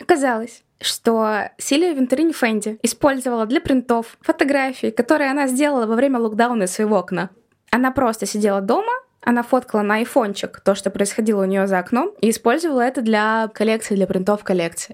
Оказалось, 0.00 0.64
что 0.80 1.50
Силия 1.56 1.92
Вентерини 1.94 2.32
Фэнди 2.32 2.80
использовала 2.82 3.46
для 3.46 3.60
принтов 3.60 4.18
фотографии, 4.20 4.90
которые 4.90 5.30
она 5.30 5.46
сделала 5.46 5.86
во 5.86 5.94
время 5.94 6.18
локдауна 6.18 6.64
из 6.64 6.72
своего 6.72 6.98
окна. 6.98 7.30
Она 7.70 7.92
просто 7.92 8.26
сидела 8.26 8.60
дома, 8.60 8.92
она 9.20 9.44
фоткала 9.44 9.82
на 9.82 9.96
айфончик 9.96 10.60
то, 10.60 10.74
что 10.74 10.90
происходило 10.90 11.42
у 11.42 11.46
нее 11.46 11.68
за 11.68 11.78
окном, 11.78 12.12
и 12.20 12.30
использовала 12.30 12.80
это 12.80 13.02
для 13.02 13.48
коллекции, 13.54 13.94
для 13.94 14.08
принтов 14.08 14.42
коллекции. 14.42 14.92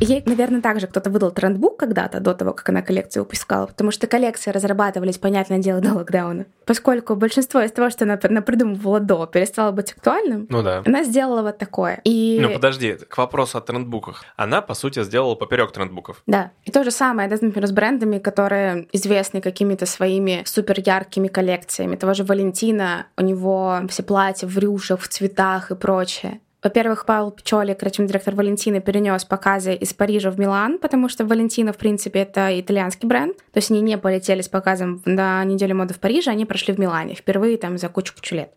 Ей, 0.00 0.22
наверное, 0.26 0.60
также 0.60 0.86
кто-то 0.86 1.10
выдал 1.10 1.32
трендбук 1.32 1.76
когда-то, 1.76 2.20
до 2.20 2.32
того, 2.32 2.52
как 2.52 2.68
она 2.68 2.82
коллекцию 2.82 3.24
выпускала, 3.24 3.66
потому 3.66 3.90
что 3.90 4.06
коллекции 4.06 4.52
разрабатывались, 4.52 5.18
понятное 5.18 5.58
дело, 5.58 5.80
до 5.80 5.92
локдауна. 5.92 6.46
Поскольку 6.66 7.16
большинство 7.16 7.60
из 7.60 7.72
того, 7.72 7.90
что 7.90 8.04
она, 8.04 8.16
придумывала 8.16 9.00
до, 9.00 9.26
перестало 9.26 9.72
быть 9.72 9.92
актуальным, 9.92 10.46
ну 10.50 10.62
да. 10.62 10.82
она 10.86 11.02
сделала 11.02 11.42
вот 11.42 11.58
такое. 11.58 12.00
И... 12.04 12.38
Ну 12.40 12.50
подожди, 12.50 12.92
к 12.94 13.18
вопросу 13.18 13.58
о 13.58 13.60
трендбуках. 13.60 14.24
Она, 14.36 14.62
по 14.62 14.74
сути, 14.74 15.02
сделала 15.02 15.34
поперек 15.34 15.72
трендбуков. 15.72 16.22
Да. 16.26 16.52
И 16.64 16.70
то 16.70 16.84
же 16.84 16.92
самое, 16.92 17.28
да, 17.28 17.36
например, 17.40 17.66
с 17.66 17.72
брендами, 17.72 18.18
которые 18.18 18.86
известны 18.92 19.40
какими-то 19.40 19.84
своими 19.86 20.42
супер 20.44 20.76
яркими 20.78 21.26
коллекциями. 21.26 21.96
Того 21.96 22.14
же 22.14 22.22
Валентина, 22.22 23.06
у 23.16 23.22
него 23.22 23.80
все 23.88 24.04
платья 24.04 24.46
в 24.46 24.56
рюшах, 24.58 25.00
в 25.00 25.08
цветах 25.08 25.72
и 25.72 25.74
прочее. 25.74 26.40
Во-первых, 26.62 27.06
Павел 27.06 27.30
Пчоли, 27.30 27.74
креативный 27.74 28.08
директор 28.08 28.34
Валентины, 28.34 28.80
перенес 28.80 29.24
показы 29.24 29.74
из 29.74 29.94
Парижа 29.94 30.30
в 30.30 30.40
Милан, 30.40 30.78
потому 30.78 31.08
что 31.08 31.24
Валентина, 31.24 31.72
в 31.72 31.76
принципе, 31.76 32.20
это 32.20 32.58
итальянский 32.58 33.08
бренд. 33.08 33.36
То 33.36 33.58
есть 33.58 33.70
они 33.70 33.80
не 33.80 33.96
полетели 33.96 34.40
с 34.40 34.48
показом 34.48 35.00
на 35.04 35.44
неделю 35.44 35.76
моды 35.76 35.94
в 35.94 36.00
Париже, 36.00 36.30
они 36.30 36.46
прошли 36.46 36.74
в 36.74 36.78
Милане 36.78 37.14
впервые 37.14 37.58
там 37.58 37.78
за 37.78 37.88
кучу-кучу 37.88 38.34
лет. 38.34 38.52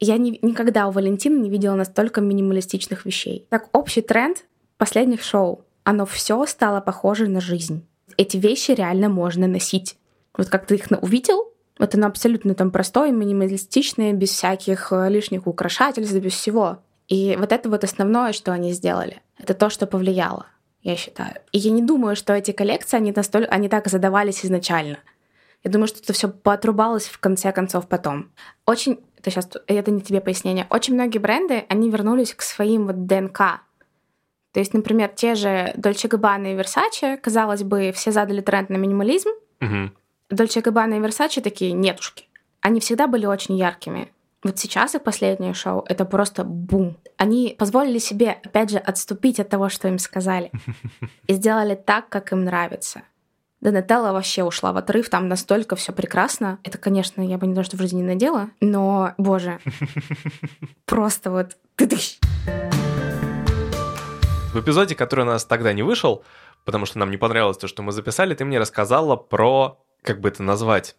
Я 0.00 0.16
не, 0.16 0.38
никогда 0.42 0.88
у 0.88 0.90
Валентины 0.90 1.38
не 1.40 1.50
видела 1.50 1.76
настолько 1.76 2.20
минималистичных 2.20 3.06
вещей. 3.06 3.46
Так, 3.50 3.68
общий 3.72 4.02
тренд 4.02 4.44
последних 4.76 5.22
шоу. 5.22 5.64
Оно 5.84 6.06
все 6.06 6.44
стало 6.46 6.80
похоже 6.80 7.28
на 7.28 7.40
жизнь. 7.40 7.86
Эти 8.16 8.36
вещи 8.36 8.72
реально 8.72 9.08
можно 9.08 9.46
носить. 9.46 9.96
Вот 10.36 10.48
как 10.48 10.66
ты 10.66 10.74
их 10.74 10.86
увидел, 11.00 11.52
вот 11.78 11.94
оно 11.94 12.06
абсолютно 12.06 12.54
там 12.54 12.70
простое, 12.70 13.12
минималистичное, 13.12 14.12
без 14.12 14.30
всяких 14.30 14.92
э, 14.92 15.08
лишних 15.08 15.46
украшательств, 15.46 16.14
без 16.16 16.32
всего. 16.32 16.78
И 17.08 17.36
вот 17.36 17.52
это 17.52 17.68
вот 17.68 17.84
основное, 17.84 18.32
что 18.32 18.52
они 18.52 18.72
сделали. 18.72 19.20
Это 19.38 19.54
то, 19.54 19.68
что 19.70 19.86
повлияло, 19.86 20.46
я 20.82 20.96
считаю. 20.96 21.34
И 21.52 21.58
я 21.58 21.70
не 21.70 21.82
думаю, 21.82 22.16
что 22.16 22.32
эти 22.32 22.52
коллекции, 22.52 22.96
они, 22.96 23.12
настолько, 23.14 23.50
они 23.50 23.68
так 23.68 23.88
задавались 23.88 24.44
изначально. 24.44 24.98
Я 25.62 25.70
думаю, 25.70 25.88
что 25.88 26.00
это 26.00 26.12
все 26.12 26.28
поотрубалось 26.28 27.06
в 27.06 27.18
конце 27.18 27.50
концов 27.52 27.88
потом. 27.88 28.30
Очень, 28.66 29.00
это 29.18 29.30
сейчас, 29.30 29.48
это 29.66 29.90
не 29.90 30.02
тебе 30.02 30.20
пояснение. 30.20 30.66
Очень 30.70 30.94
многие 30.94 31.18
бренды, 31.18 31.64
они 31.68 31.90
вернулись 31.90 32.34
к 32.34 32.42
своим 32.42 32.86
вот 32.86 33.06
ДНК. 33.06 33.62
То 34.52 34.60
есть, 34.60 34.72
например, 34.72 35.08
те 35.08 35.34
же 35.34 35.72
Dolce 35.76 36.08
Gabbana 36.08 36.52
и 36.52 36.56
Versace, 36.56 37.16
казалось 37.16 37.64
бы, 37.64 37.92
все 37.92 38.12
задали 38.12 38.40
тренд 38.40 38.70
на 38.70 38.76
минимализм. 38.76 39.30
Угу. 39.60 39.90
Dolce 40.30 40.62
Gabbana 40.62 40.98
и 40.98 41.00
Versace 41.00 41.40
такие 41.40 41.72
нетушки. 41.72 42.26
Они 42.60 42.78
всегда 42.80 43.06
были 43.06 43.26
очень 43.26 43.56
яркими. 43.56 44.12
Вот 44.44 44.58
сейчас 44.58 44.94
их 44.94 45.02
последнее 45.02 45.54
шоу— 45.54 45.86
это 45.88 46.04
просто 46.04 46.44
бум. 46.44 46.98
Они 47.16 47.56
позволили 47.58 47.98
себе, 47.98 48.38
опять 48.44 48.70
же, 48.70 48.76
отступить 48.76 49.40
от 49.40 49.48
того, 49.48 49.70
что 49.70 49.88
им 49.88 49.98
сказали. 49.98 50.52
И 51.26 51.32
сделали 51.32 51.74
так, 51.74 52.10
как 52.10 52.30
им 52.32 52.44
нравится. 52.44 53.02
Донателла 53.62 54.12
вообще 54.12 54.44
ушла 54.44 54.74
в 54.74 54.76
отрыв, 54.76 55.08
там 55.08 55.28
настолько 55.28 55.76
все 55.76 55.92
прекрасно. 55.94 56.58
Это, 56.62 56.76
конечно, 56.76 57.22
я 57.22 57.38
бы 57.38 57.46
не 57.46 57.54
то, 57.54 57.62
что 57.62 57.78
в 57.78 57.80
жизни 57.80 58.02
не 58.02 58.08
надела, 58.08 58.50
но, 58.60 59.14
боже, 59.16 59.60
просто 60.84 61.30
вот 61.30 61.56
ты 61.76 61.88
В 64.52 64.60
эпизоде, 64.60 64.94
который 64.94 65.22
у 65.22 65.28
нас 65.28 65.46
тогда 65.46 65.72
не 65.72 65.82
вышел, 65.82 66.22
потому 66.66 66.84
что 66.84 66.98
нам 66.98 67.10
не 67.10 67.16
понравилось 67.16 67.56
то, 67.56 67.66
что 67.66 67.82
мы 67.82 67.92
записали, 67.92 68.34
ты 68.34 68.44
мне 68.44 68.58
рассказала 68.58 69.16
про, 69.16 69.80
как 70.02 70.20
бы 70.20 70.28
это 70.28 70.42
назвать, 70.42 70.96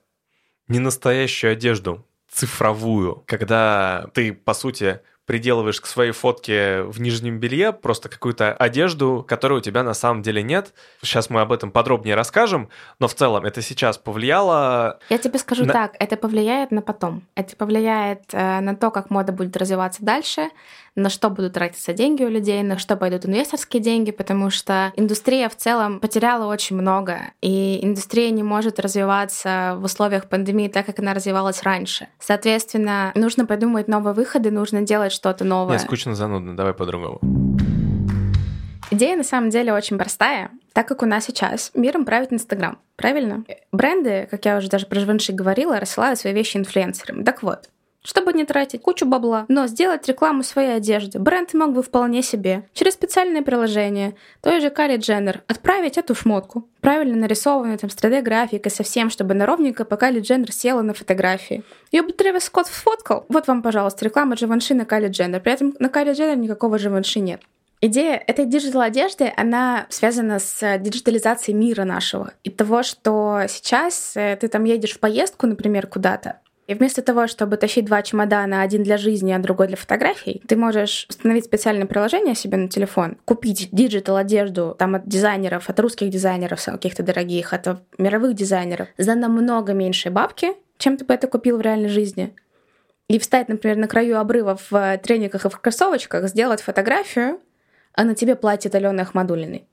не 0.68 0.80
настоящую 0.80 1.54
одежду, 1.54 2.04
цифровую, 2.36 3.24
когда 3.26 4.08
ты, 4.14 4.34
по 4.34 4.54
сути, 4.54 5.00
приделываешь 5.26 5.82
к 5.82 5.86
своей 5.86 6.12
фотке 6.12 6.84
в 6.84 7.02
нижнем 7.02 7.40
белье 7.40 7.74
просто 7.74 8.10
какую-то 8.10 8.54
одежду, 8.54 9.26
которой 9.28 9.60
у 9.60 9.62
тебя 9.62 9.84
на 9.84 9.94
самом 9.94 10.22
деле 10.22 10.44
нет. 10.44 10.74
Сейчас 11.02 11.30
мы 11.30 11.42
об 11.42 11.52
этом 11.52 11.72
подробнее 11.72 12.16
расскажем, 12.16 12.70
но 13.00 13.08
в 13.08 13.16
целом 13.16 13.46
это 13.46 13.62
сейчас 13.62 13.98
повлияло... 13.98 15.00
Я 15.10 15.18
тебе 15.18 15.40
скажу 15.40 15.66
на... 15.66 15.74
так, 15.74 15.96
это 16.00 16.16
повлияет 16.18 16.72
на 16.72 16.82
потом. 16.82 17.24
Это 17.34 17.56
повлияет 17.56 18.24
э, 18.34 18.60
на 18.60 18.76
то, 18.76 18.92
как 18.92 19.10
мода 19.10 19.32
будет 19.32 19.58
развиваться 19.58 20.04
дальше, 20.04 20.50
на 20.96 21.10
что 21.10 21.30
будут 21.30 21.54
тратиться 21.54 21.94
деньги 21.94 22.24
у 22.24 22.30
людей, 22.30 22.64
на 22.64 22.78
что 22.78 22.96
пойдут 22.96 23.26
инвесторские 23.26 23.82
деньги, 23.82 24.12
потому 24.12 24.50
что 24.50 24.94
индустрия 24.96 25.50
в 25.50 25.56
целом 25.56 26.00
потеряла 26.00 26.52
очень 26.52 26.76
много, 26.76 27.20
и 27.42 27.80
индустрия 27.84 28.30
не 28.30 28.44
может 28.44 28.80
развиваться 28.80 29.76
в 29.78 29.84
условиях 29.84 30.30
пандемии 30.30 30.68
так, 30.68 30.86
как 30.86 31.00
она 31.00 31.14
развивалась 31.14 31.64
раньше. 31.64 32.08
Соответственно, 32.20 33.12
нужно 33.16 33.46
придумать 33.46 33.88
новые 33.88 34.14
выходы, 34.14 34.52
нужно 34.52 34.82
делать 34.82 35.12
что-то 35.12 35.44
новое. 35.44 35.78
Не, 35.78 35.84
скучно, 35.84 36.16
занудно, 36.16 36.56
давай 36.56 36.74
по-другому. 36.74 37.20
Идея 38.92 39.18
на 39.18 39.24
самом 39.24 39.50
деле 39.50 39.74
очень 39.74 39.98
простая, 39.98 40.52
так 40.72 40.88
как 40.88 41.02
у 41.02 41.06
нас 41.06 41.26
сейчас 41.26 41.72
миром 41.74 42.06
правит 42.06 42.32
Инстаграм, 42.32 42.78
правильно? 42.96 43.44
Бренды, 43.72 44.28
как 44.30 44.46
я 44.46 44.58
уже 44.58 44.70
даже 44.70 44.86
про 44.86 45.00
Живанши 45.00 45.34
говорила, 45.34 45.80
рассылают 45.80 46.20
свои 46.20 46.34
вещи 46.34 46.58
инфлюенсерам. 46.58 47.24
Так 47.24 47.42
вот, 47.42 47.70
чтобы 48.06 48.32
не 48.32 48.46
тратить 48.46 48.82
кучу 48.82 49.06
бабла, 49.06 49.46
но 49.50 49.68
сделать 49.68 50.08
рекламу 50.08 50.44
своей 50.44 50.76
одежды. 50.76 51.20
Бренд 51.20 51.54
мог 51.54 51.74
бы 51.74 51.84
вполне 51.84 52.22
себе 52.22 52.64
через 52.74 52.94
специальное 52.94 53.42
приложение 53.42 54.16
той 54.42 54.62
же 54.62 54.70
Кари 54.70 54.96
Дженнер 54.96 55.42
отправить 55.48 55.98
эту 55.98 56.16
шмотку, 56.16 56.70
правильно 56.80 57.18
нарисованную 57.18 57.78
там 57.78 57.90
с 57.90 57.96
3D-графикой 57.96 58.72
совсем, 58.72 59.10
чтобы 59.10 59.34
на 59.34 59.46
ровненько, 59.46 59.84
пока 59.84 60.06
Кали 60.06 60.20
Дженнер 60.20 60.52
села 60.52 60.84
на 60.84 60.94
фотографии. 60.94 61.64
Ее 61.92 62.04
бы 62.04 62.12
Трэвис 62.12 62.44
Скотт 62.44 62.68
сфоткал. 62.68 63.26
Вот 63.28 63.48
вам, 63.48 63.64
пожалуйста, 63.64 64.06
реклама 64.06 64.38
Живанши 64.38 64.76
на 64.76 64.86
Кайли 64.86 65.08
Дженнер. 65.08 65.40
При 65.40 65.54
этом 65.54 65.74
на 65.80 65.90
Кайли 65.90 66.14
Дженнер 66.14 66.38
никакого 66.38 66.78
Живанши 66.78 67.20
нет. 67.20 67.42
Идея 67.82 68.24
этой 68.28 68.46
digital 68.46 68.82
одежды, 68.82 69.34
она 69.36 69.88
связана 69.90 70.38
с 70.38 70.78
диджитализацией 70.78 71.58
мира 71.58 71.86
нашего. 71.86 72.34
И 72.44 72.52
того, 72.52 72.84
что 72.84 73.42
сейчас 73.50 74.14
э, 74.16 74.38
ты 74.40 74.48
там 74.48 74.64
едешь 74.64 74.94
в 74.94 75.00
поездку, 75.00 75.48
например, 75.48 75.88
куда-то, 75.88 76.40
и 76.68 76.74
вместо 76.74 77.02
того, 77.02 77.28
чтобы 77.28 77.58
тащить 77.58 77.86
два 77.86 78.02
чемодана, 78.02 78.62
один 78.62 78.84
для 78.84 78.98
жизни, 78.98 79.32
а 79.32 79.40
другой 79.40 79.68
для 79.68 79.78
фотографий, 79.78 80.42
ты 80.48 80.56
можешь 80.56 81.06
установить 81.10 81.46
специальное 81.46 81.86
приложение 81.86 82.34
себе 82.34 82.58
на 82.58 82.68
телефон, 82.68 83.18
купить 83.26 83.70
digital 83.72 84.16
одежду 84.16 84.76
там 84.78 84.96
от 84.96 85.08
дизайнеров, 85.08 85.70
от 85.70 85.80
русских 85.80 86.10
дизайнеров 86.10 86.64
каких-то 86.64 87.04
дорогих, 87.04 87.54
от 87.54 87.68
мировых 87.98 88.34
дизайнеров 88.34 88.88
за 88.98 89.16
намного 89.16 89.74
меньшие 89.74 90.12
бабки, 90.12 90.54
чем 90.78 90.98
ты 90.98 91.06
бы 91.06 91.14
это 91.14 91.28
купил 91.28 91.58
в 91.58 91.62
реальной 91.62 91.90
жизни. 91.90 92.34
И 93.08 93.20
встать, 93.20 93.50
например, 93.50 93.78
на 93.78 93.88
краю 93.88 94.20
обрыва 94.20 94.58
в 94.70 94.98
трениках 95.04 95.46
и 95.46 95.50
в 95.50 95.60
кроссовочках, 95.60 96.28
сделать 96.28 96.62
фотографию, 96.62 97.40
а 97.94 98.04
на 98.04 98.16
тебе 98.16 98.36
платье 98.36 98.72
Алены 98.74 99.02
Ахмадулиной. 99.02 99.68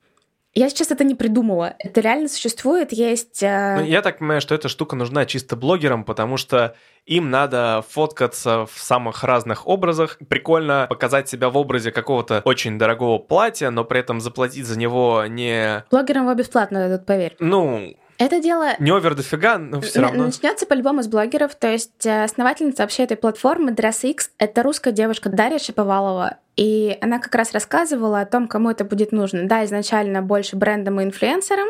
Я 0.54 0.68
сейчас 0.68 0.90
это 0.90 1.02
не 1.02 1.14
придумала. 1.14 1.74
Это 1.78 2.00
реально 2.00 2.28
существует. 2.28 2.92
Есть... 2.92 3.42
Э... 3.42 3.76
Ну, 3.78 3.86
я 3.86 4.02
так 4.02 4.18
понимаю, 4.18 4.42
что 4.42 4.54
эта 4.54 4.68
штука 4.68 4.96
нужна 4.96 5.24
чисто 5.24 5.56
блогерам, 5.56 6.04
потому 6.04 6.36
что 6.36 6.74
им 7.06 7.30
надо 7.30 7.82
фоткаться 7.88 8.66
в 8.66 8.78
самых 8.78 9.24
разных 9.24 9.66
образах. 9.66 10.18
Прикольно 10.28 10.86
показать 10.90 11.28
себя 11.28 11.48
в 11.48 11.56
образе 11.56 11.90
какого-то 11.90 12.42
очень 12.44 12.78
дорогого 12.78 13.18
платья, 13.18 13.70
но 13.70 13.84
при 13.84 14.00
этом 14.00 14.20
заплатить 14.20 14.66
за 14.66 14.78
него 14.78 15.24
не... 15.26 15.84
Блогерам 15.90 16.24
его 16.24 16.34
бесплатно 16.34 16.86
дадут, 16.88 17.06
поверь. 17.06 17.34
Ну, 17.38 17.96
это 18.24 18.40
дело... 18.40 18.70
Не 18.78 18.90
овер 18.90 19.14
дофига, 19.14 19.58
но 19.58 19.80
все 19.80 20.00
равно. 20.00 20.24
Начнется 20.24 20.66
по-любому 20.66 21.02
с 21.02 21.08
блогеров. 21.08 21.54
То 21.54 21.70
есть 21.70 22.06
э, 22.06 22.24
основательница 22.24 22.82
вообще 22.82 23.04
этой 23.04 23.16
платформы 23.16 23.72
DressX— 23.72 24.30
это 24.38 24.62
русская 24.62 24.92
девушка 24.92 25.28
Дарья 25.28 25.58
Шиповалова. 25.58 26.38
И 26.56 26.96
она 27.00 27.18
как 27.18 27.34
раз 27.34 27.52
рассказывала 27.52 28.20
о 28.20 28.26
том, 28.26 28.48
кому 28.48 28.70
это 28.70 28.84
будет 28.84 29.12
нужно. 29.12 29.46
Да, 29.46 29.64
изначально 29.64 30.22
больше 30.22 30.56
брендам 30.56 31.00
и 31.00 31.04
инфлюенсерам, 31.04 31.68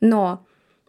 но 0.00 0.44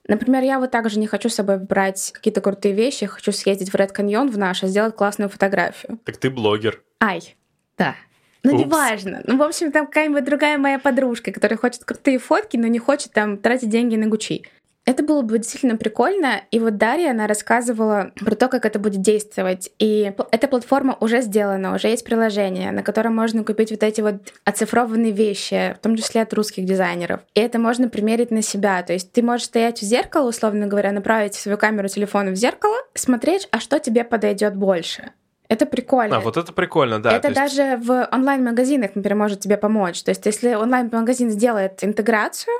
Например, 0.09 0.41
я 0.41 0.59
вот 0.59 0.71
также 0.71 0.97
не 0.97 1.05
хочу 1.05 1.29
с 1.29 1.35
собой 1.35 1.59
брать 1.59 2.11
какие-то 2.13 2.41
крутые 2.41 2.73
вещи, 2.73 3.05
хочу 3.05 3.31
съездить 3.31 3.69
в 3.69 3.75
Red 3.75 3.95
Canyon 3.95 4.31
в 4.31 4.39
наш 4.39 4.63
и 4.63 4.67
сделать 4.67 4.95
классную 4.95 5.29
фотографию. 5.29 5.99
Так 6.03 6.17
ты 6.17 6.31
блогер. 6.31 6.81
Ай, 6.99 7.35
да. 7.77 7.95
Ну, 8.41 8.55
Упс. 8.55 8.65
неважно. 8.65 9.21
Ну, 9.25 9.37
в 9.37 9.43
общем, 9.43 9.71
там 9.71 9.85
какая-нибудь 9.85 10.23
другая 10.23 10.57
моя 10.57 10.79
подружка, 10.79 11.31
которая 11.31 11.57
хочет 11.57 11.83
крутые 11.83 12.17
фотки, 12.17 12.57
но 12.57 12.65
не 12.65 12.79
хочет 12.79 13.11
там 13.11 13.37
тратить 13.37 13.69
деньги 13.69 13.95
на 13.97 14.07
Гучи. 14.07 14.47
Это 14.89 15.03
было 15.03 15.21
бы 15.21 15.37
действительно 15.37 15.77
прикольно. 15.77 16.41
И 16.49 16.57
вот 16.57 16.77
Дарья, 16.77 17.11
она 17.11 17.27
рассказывала 17.27 18.11
про 18.19 18.33
то, 18.33 18.47
как 18.47 18.65
это 18.65 18.79
будет 18.79 19.01
действовать. 19.01 19.69
И 19.77 20.11
эта 20.31 20.47
платформа 20.47 20.97
уже 20.99 21.21
сделана, 21.21 21.75
уже 21.75 21.89
есть 21.89 22.03
приложение, 22.03 22.71
на 22.71 22.81
котором 22.81 23.15
можно 23.15 23.43
купить 23.43 23.69
вот 23.69 23.83
эти 23.83 24.01
вот 24.01 24.15
оцифрованные 24.45 25.11
вещи, 25.11 25.75
в 25.77 25.83
том 25.83 25.95
числе 25.95 26.23
от 26.23 26.33
русских 26.33 26.65
дизайнеров. 26.65 27.19
И 27.35 27.39
это 27.39 27.59
можно 27.59 27.87
примерить 27.87 28.31
на 28.31 28.41
себя. 28.41 28.81
То 28.81 28.93
есть 28.93 29.11
ты 29.11 29.21
можешь 29.21 29.45
стоять 29.45 29.79
в 29.79 29.83
зеркало, 29.83 30.27
условно 30.27 30.65
говоря, 30.65 30.91
направить 30.91 31.35
свою 31.35 31.59
камеру 31.59 31.87
телефона 31.87 32.31
в 32.31 32.35
зеркало, 32.35 32.77
смотреть, 32.95 33.47
а 33.51 33.59
что 33.59 33.79
тебе 33.79 34.03
подойдет 34.03 34.55
больше. 34.55 35.11
Это 35.49 35.67
прикольно. 35.67 36.17
А 36.17 36.19
вот 36.19 36.35
это 36.35 36.51
прикольно, 36.51 36.99
да. 36.99 37.11
Это 37.11 37.27
есть... 37.27 37.39
даже 37.39 37.77
в 37.77 38.09
онлайн-магазинах, 38.11 38.95
например, 38.95 39.17
может 39.17 39.39
тебе 39.39 39.57
помочь. 39.57 40.01
То 40.01 40.09
есть 40.09 40.25
если 40.25 40.55
онлайн-магазин 40.55 41.29
сделает 41.29 41.83
интеграцию, 41.83 42.55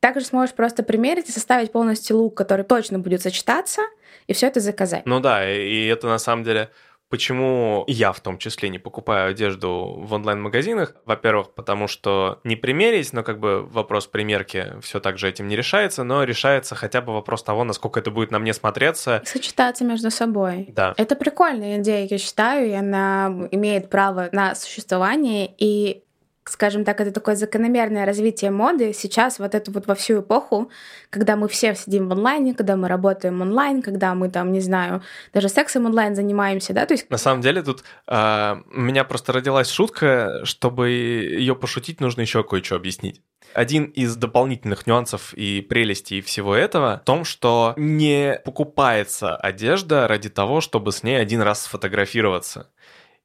также 0.00 0.24
сможешь 0.24 0.54
просто 0.54 0.82
примерить 0.82 1.28
и 1.28 1.32
составить 1.32 1.72
полностью 1.72 2.16
лук, 2.18 2.36
который 2.36 2.64
точно 2.64 2.98
будет 2.98 3.22
сочетаться, 3.22 3.82
и 4.26 4.32
все 4.32 4.46
это 4.46 4.60
заказать. 4.60 5.06
Ну 5.06 5.20
да, 5.20 5.50
и 5.50 5.86
это 5.86 6.06
на 6.06 6.18
самом 6.18 6.44
деле 6.44 6.70
Почему 7.10 7.84
я 7.86 8.12
в 8.12 8.20
том 8.20 8.36
числе 8.36 8.68
не 8.68 8.78
покупаю 8.78 9.30
одежду 9.30 9.96
в 9.98 10.12
онлайн-магазинах? 10.12 10.94
Во-первых, 11.06 11.54
потому 11.54 11.88
что 11.88 12.38
не 12.44 12.54
примерить, 12.54 13.14
но 13.14 13.22
как 13.22 13.40
бы 13.40 13.62
вопрос 13.62 14.06
примерки 14.06 14.74
все 14.82 15.00
так 15.00 15.16
же 15.16 15.26
этим 15.26 15.48
не 15.48 15.56
решается, 15.56 16.04
но 16.04 16.22
решается 16.24 16.74
хотя 16.74 17.00
бы 17.00 17.14
вопрос 17.14 17.42
того, 17.42 17.64
насколько 17.64 17.98
это 18.00 18.10
будет 18.10 18.30
на 18.30 18.38
мне 18.38 18.52
смотреться. 18.52 19.22
Сочетаться 19.24 19.86
между 19.86 20.10
собой. 20.10 20.66
Да. 20.68 20.92
Это 20.98 21.16
прикольная 21.16 21.78
идея, 21.78 22.06
я 22.10 22.18
считаю, 22.18 22.68
и 22.68 22.72
она 22.72 23.48
имеет 23.52 23.88
право 23.88 24.28
на 24.32 24.54
существование, 24.54 25.50
и 25.56 26.04
скажем 26.48 26.84
так, 26.84 27.00
это 27.00 27.12
такое 27.12 27.36
закономерное 27.36 28.06
развитие 28.06 28.50
моды 28.50 28.92
сейчас, 28.92 29.38
вот 29.38 29.54
эту 29.54 29.72
вот 29.72 29.86
во 29.86 29.94
всю 29.94 30.20
эпоху, 30.20 30.70
когда 31.10 31.36
мы 31.36 31.48
все 31.48 31.74
сидим 31.74 32.08
в 32.08 32.12
онлайне, 32.12 32.54
когда 32.54 32.76
мы 32.76 32.88
работаем 32.88 33.40
онлайн, 33.40 33.82
когда 33.82 34.14
мы 34.14 34.30
там, 34.30 34.52
не 34.52 34.60
знаю, 34.60 35.02
даже 35.32 35.48
сексом 35.48 35.86
онлайн 35.86 36.14
занимаемся, 36.14 36.72
да, 36.72 36.86
то 36.86 36.94
есть... 36.94 37.08
На 37.10 37.18
самом 37.18 37.42
деле 37.42 37.62
тут 37.62 37.84
э, 38.06 38.56
у 38.72 38.80
меня 38.80 39.04
просто 39.04 39.32
родилась 39.32 39.70
шутка, 39.70 40.40
чтобы 40.44 40.90
ее 40.90 41.54
пошутить, 41.54 42.00
нужно 42.00 42.22
еще 42.22 42.42
кое-что 42.42 42.76
объяснить. 42.76 43.22
Один 43.54 43.84
из 43.84 44.14
дополнительных 44.16 44.86
нюансов 44.86 45.32
и 45.34 45.62
прелестей 45.62 46.20
всего 46.20 46.54
этого 46.54 47.00
в 47.02 47.06
том, 47.06 47.24
что 47.24 47.72
не 47.76 48.40
покупается 48.44 49.36
одежда 49.36 50.06
ради 50.06 50.28
того, 50.28 50.60
чтобы 50.60 50.92
с 50.92 51.02
ней 51.02 51.18
один 51.20 51.40
раз 51.40 51.62
сфотографироваться 51.62 52.68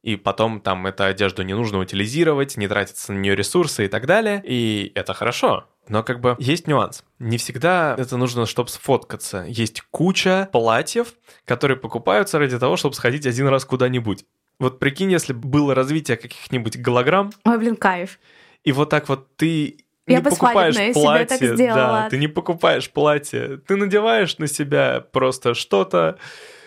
и 0.03 0.17
потом 0.17 0.60
там 0.60 0.86
эту 0.86 1.05
одежду 1.05 1.41
не 1.43 1.53
нужно 1.53 1.79
утилизировать, 1.79 2.57
не 2.57 2.67
тратиться 2.67 3.13
на 3.13 3.17
нее 3.17 3.36
ресурсы 3.36 3.86
и 3.86 3.88
так 3.88 4.05
далее, 4.05 4.43
и 4.45 4.91
это 4.95 5.13
хорошо. 5.13 5.65
Но 5.88 6.03
как 6.03 6.19
бы 6.19 6.36
есть 6.39 6.67
нюанс. 6.67 7.03
Не 7.19 7.38
всегда 7.38 7.95
это 7.98 8.17
нужно, 8.17 8.45
чтобы 8.45 8.69
сфоткаться. 8.69 9.45
Есть 9.48 9.81
куча 9.91 10.50
платьев, 10.51 11.13
которые 11.45 11.77
покупаются 11.77 12.38
ради 12.38 12.60
того, 12.60 12.77
чтобы 12.77 12.95
сходить 12.95 13.25
один 13.25 13.48
раз 13.48 13.65
куда-нибудь. 13.65 14.25
Вот 14.60 14.79
прикинь, 14.79 15.12
если 15.12 15.33
было 15.33 15.74
развитие 15.74 16.17
каких-нибудь 16.17 16.77
голограмм. 16.77 17.31
Ой, 17.45 17.57
блин, 17.57 17.75
кайф. 17.75 18.19
И 18.63 18.72
вот 18.72 18.89
так 18.89 19.10
вот 19.10 19.36
ты 19.36 19.86
я 20.05 20.17
не 20.17 20.24
покупаешь 20.24 20.93
платье, 20.93 21.50
так 21.50 21.57
да, 21.57 22.07
ты 22.10 22.17
не 22.17 22.27
покупаешь 22.27 22.91
платье, 22.91 23.62
ты 23.65 23.77
надеваешь 23.77 24.38
на 24.38 24.48
себя 24.48 25.03
просто 25.12 25.53
что-то. 25.53 26.17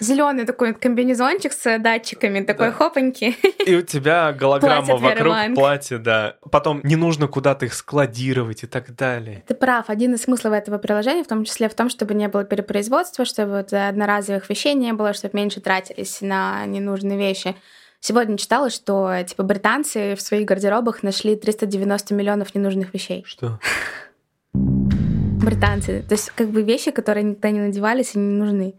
Зеленый 0.01 0.47
такой 0.47 0.73
комбинезончик 0.73 1.53
с 1.53 1.79
датчиками, 1.79 2.41
такой 2.41 2.69
да. 2.69 2.73
хопаньки. 2.73 3.37
И 3.67 3.75
у 3.75 3.83
тебя 3.83 4.33
голограмма 4.33 4.97
вокруг 4.97 5.55
платья, 5.55 5.99
да. 5.99 6.37
Потом 6.51 6.81
не 6.83 6.97
нужно 6.97 7.29
куда-то 7.29 7.67
их 7.67 7.75
складировать 7.75 8.63
и 8.63 8.67
так 8.67 8.95
далее. 8.95 9.45
Ты 9.47 9.55
прав. 9.55 9.89
Один 9.89 10.15
из 10.15 10.23
смыслов 10.23 10.55
этого 10.55 10.79
приложения, 10.79 11.25
в 11.25 11.29
том 11.29 11.45
числе 11.45 11.69
в 11.69 11.75
том, 11.75 11.91
чтобы 11.91 12.15
не 12.15 12.29
было 12.29 12.45
перепроизводства, 12.45 13.25
чтобы 13.25 13.59
вот 13.59 13.73
одноразовых 13.73 14.49
вещей 14.49 14.75
не 14.75 14.93
было, 14.93 15.13
чтобы 15.13 15.37
меньше 15.39 15.61
тратились 15.61 16.21
на 16.21 16.65
ненужные 16.67 17.19
вещи. 17.19 17.55
Сегодня 18.09 18.39
читала, 18.39 18.71
что 18.71 19.21
типа 19.27 19.43
британцы 19.43 20.15
в 20.15 20.21
своих 20.21 20.47
гардеробах 20.47 21.03
нашли 21.03 21.35
390 21.35 22.15
миллионов 22.15 22.55
ненужных 22.55 22.95
вещей. 22.95 23.25
Что? 23.27 23.59
Британцы. 24.53 26.05
То 26.09 26.15
есть 26.15 26.31
как 26.31 26.51
бы 26.51 26.63
вещи, 26.63 26.93
которые 26.93 27.25
никогда 27.25 27.51
не 27.51 27.59
надевались 27.59 28.15
и 28.15 28.19
не 28.19 28.39
нужны. 28.39 28.75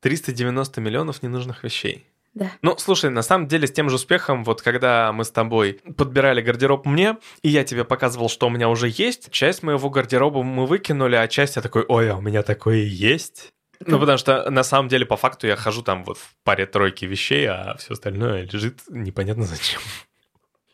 390 0.00 0.80
миллионов 0.80 1.22
ненужных 1.22 1.62
вещей. 1.62 2.04
Да. 2.34 2.50
Ну, 2.60 2.74
слушай, 2.76 3.08
на 3.08 3.22
самом 3.22 3.46
деле, 3.46 3.68
с 3.68 3.70
тем 3.72 3.88
же 3.88 3.94
успехом, 3.94 4.42
вот 4.42 4.62
когда 4.62 5.12
мы 5.12 5.22
с 5.22 5.30
тобой 5.30 5.74
подбирали 5.96 6.42
гардероб 6.42 6.84
мне, 6.84 7.18
и 7.42 7.50
я 7.50 7.62
тебе 7.62 7.84
показывал, 7.84 8.28
что 8.28 8.48
у 8.48 8.50
меня 8.50 8.68
уже 8.68 8.88
есть, 8.88 9.30
часть 9.30 9.62
моего 9.62 9.90
гардероба 9.90 10.42
мы 10.42 10.66
выкинули, 10.66 11.14
а 11.14 11.28
часть 11.28 11.54
я 11.54 11.62
такой, 11.62 11.84
ой, 11.86 12.10
а 12.10 12.16
у 12.16 12.20
меня 12.20 12.42
такое 12.42 12.78
есть. 12.78 13.52
Ну, 13.86 13.98
потому 13.98 14.18
что 14.18 14.50
на 14.50 14.62
самом 14.62 14.88
деле, 14.88 15.06
по 15.06 15.16
факту, 15.16 15.46
я 15.46 15.56
хожу 15.56 15.82
там 15.82 16.04
вот 16.04 16.18
в 16.18 16.36
паре 16.44 16.66
тройки 16.66 17.04
вещей, 17.04 17.46
а 17.46 17.76
все 17.78 17.92
остальное 17.92 18.44
лежит 18.44 18.80
непонятно 18.88 19.44
зачем. 19.44 19.80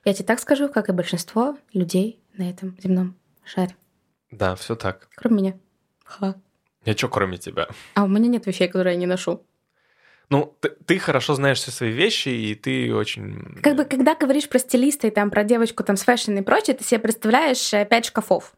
Я 0.04 0.14
тебе 0.14 0.24
так 0.24 0.40
скажу, 0.40 0.68
как 0.68 0.88
и 0.88 0.92
большинство 0.92 1.56
людей 1.72 2.20
на 2.36 2.48
этом 2.48 2.76
земном 2.80 3.16
шаре. 3.44 3.76
Да, 4.30 4.54
все 4.54 4.74
так. 4.74 5.08
Кроме 5.16 5.36
меня. 5.36 5.58
Ха. 6.04 6.34
Я 6.84 6.96
что, 6.96 7.08
кроме 7.08 7.38
тебя? 7.38 7.68
А 7.94 8.04
у 8.04 8.08
меня 8.08 8.28
нет 8.28 8.46
вещей, 8.46 8.68
которые 8.68 8.94
я 8.94 9.00
не 9.00 9.06
ношу. 9.06 9.44
Ну, 10.30 10.54
ты, 10.60 10.70
ты 10.70 10.98
хорошо 10.98 11.34
знаешь 11.34 11.58
все 11.58 11.70
свои 11.70 11.90
вещи, 11.90 12.28
и 12.28 12.54
ты 12.54 12.94
очень... 12.94 13.60
Как 13.62 13.76
бы, 13.76 13.84
когда 13.84 14.14
говоришь 14.14 14.48
про 14.48 14.58
стилиста 14.58 15.06
и 15.06 15.10
там 15.10 15.30
про 15.30 15.42
девочку 15.42 15.82
там 15.84 15.96
с 15.96 16.02
fashion 16.02 16.36
и 16.36 16.42
прочее, 16.42 16.76
ты 16.76 16.84
себе 16.84 17.00
представляешь 17.00 17.72
э, 17.72 17.86
пять 17.86 18.06
шкафов. 18.06 18.54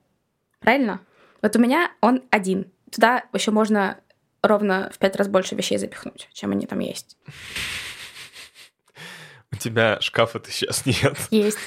Правильно? 0.58 1.00
Вот 1.42 1.54
у 1.54 1.58
меня 1.60 1.92
он 2.00 2.22
один. 2.30 2.70
Туда 2.90 3.24
еще 3.32 3.52
можно 3.52 3.98
ровно 4.42 4.90
в 4.94 4.98
пять 4.98 5.16
раз 5.16 5.28
больше 5.28 5.54
вещей 5.54 5.78
запихнуть, 5.78 6.28
чем 6.32 6.52
они 6.52 6.66
там 6.66 6.78
есть. 6.80 7.16
У 9.52 9.56
тебя 9.56 10.00
шкафа-то 10.00 10.50
сейчас 10.50 10.86
нет. 10.86 11.16
Есть. 11.30 11.58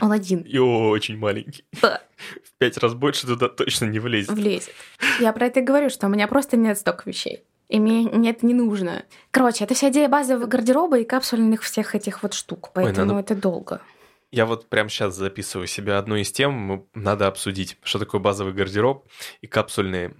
Он 0.00 0.12
один. 0.12 0.40
И 0.42 0.58
очень 0.58 1.16
маленький. 1.18 1.64
Да. 1.80 2.02
В 2.44 2.58
пять 2.58 2.76
раз 2.78 2.94
больше 2.94 3.26
туда 3.26 3.48
точно 3.48 3.86
не 3.86 3.98
влезет. 3.98 4.30
Влезет. 4.32 4.74
Я 5.18 5.32
про 5.32 5.46
это 5.46 5.60
и 5.60 5.62
говорю, 5.62 5.88
что 5.90 6.06
у 6.06 6.10
меня 6.10 6.28
просто 6.28 6.56
нет 6.56 6.78
столько 6.78 7.08
вещей. 7.08 7.42
И 7.68 7.78
мне, 7.78 8.28
это 8.28 8.44
не 8.44 8.52
нужно. 8.52 9.04
Короче, 9.30 9.64
это 9.64 9.74
вся 9.74 9.90
идея 9.90 10.08
базового 10.08 10.46
гардероба 10.46 10.98
и 10.98 11.04
капсульных 11.04 11.62
всех 11.62 11.94
этих 11.94 12.22
вот 12.22 12.34
штук. 12.34 12.70
Поэтому 12.74 13.12
надо- 13.14 13.20
это 13.20 13.34
долго. 13.40 13.80
Я 14.32 14.44
вот 14.46 14.68
прямо 14.68 14.88
сейчас 14.90 15.16
записываю 15.16 15.66
себе 15.66 15.94
одну 15.94 16.16
из 16.16 16.30
тем, 16.30 16.86
надо 16.94 17.26
обсудить, 17.26 17.78
что 17.82 17.98
такое 17.98 18.20
базовый 18.20 18.52
гардероб 18.52 19.06
и 19.40 19.46
капсульные. 19.46 20.14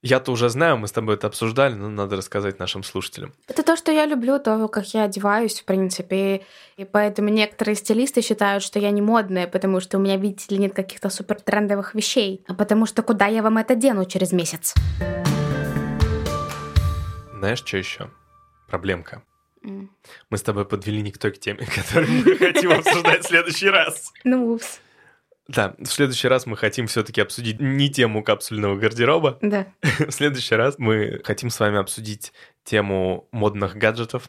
Я-то 0.00 0.30
уже 0.30 0.48
знаю, 0.48 0.76
мы 0.76 0.86
с 0.86 0.92
тобой 0.92 1.16
это 1.16 1.26
обсуждали, 1.26 1.74
но 1.74 1.88
надо 1.88 2.14
рассказать 2.14 2.60
нашим 2.60 2.84
слушателям. 2.84 3.32
Это 3.48 3.64
то, 3.64 3.76
что 3.76 3.90
я 3.90 4.06
люблю, 4.06 4.38
то, 4.38 4.68
как 4.68 4.94
я 4.94 5.02
одеваюсь, 5.02 5.60
в 5.60 5.64
принципе. 5.64 6.46
И 6.76 6.84
поэтому 6.84 7.30
некоторые 7.30 7.74
стилисты 7.74 8.22
считают, 8.22 8.62
что 8.62 8.78
я 8.78 8.92
не 8.92 9.02
модная, 9.02 9.48
потому 9.48 9.80
что 9.80 9.98
у 9.98 10.00
меня, 10.00 10.16
видите 10.16 10.54
ли, 10.54 10.60
нет 10.60 10.72
каких-то 10.72 11.10
супер 11.10 11.40
трендовых 11.40 11.96
вещей. 11.96 12.44
А 12.46 12.54
потому 12.54 12.86
что 12.86 13.02
куда 13.02 13.26
я 13.26 13.42
вам 13.42 13.58
это 13.58 13.74
дену 13.74 14.04
через 14.04 14.30
месяц? 14.30 14.74
Знаешь, 17.34 17.58
что 17.58 17.76
еще? 17.76 18.10
Проблемка. 18.68 19.24
Мы 19.64 20.38
с 20.38 20.42
тобой 20.42 20.64
подвели 20.64 21.02
не 21.02 21.10
к 21.10 21.18
той 21.18 21.32
теме, 21.32 21.66
которую 21.74 22.24
мы 22.24 22.36
хотим 22.36 22.70
обсуждать 22.70 23.24
в 23.24 23.28
следующий 23.28 23.68
раз. 23.68 24.12
Ну, 24.22 24.52
упс. 24.54 24.78
Да, 25.48 25.74
в 25.78 25.86
следующий 25.86 26.28
раз 26.28 26.44
мы 26.44 26.56
хотим 26.56 26.86
все-таки 26.86 27.22
обсудить 27.22 27.58
не 27.58 27.88
тему 27.88 28.22
капсульного 28.22 28.76
гардероба. 28.76 29.38
Да. 29.40 29.66
В 29.80 30.10
следующий 30.10 30.54
раз 30.54 30.74
мы 30.78 31.20
хотим 31.24 31.48
с 31.48 31.58
вами 31.58 31.78
обсудить 31.78 32.34
тему 32.64 33.26
модных 33.32 33.76
гаджетов, 33.76 34.28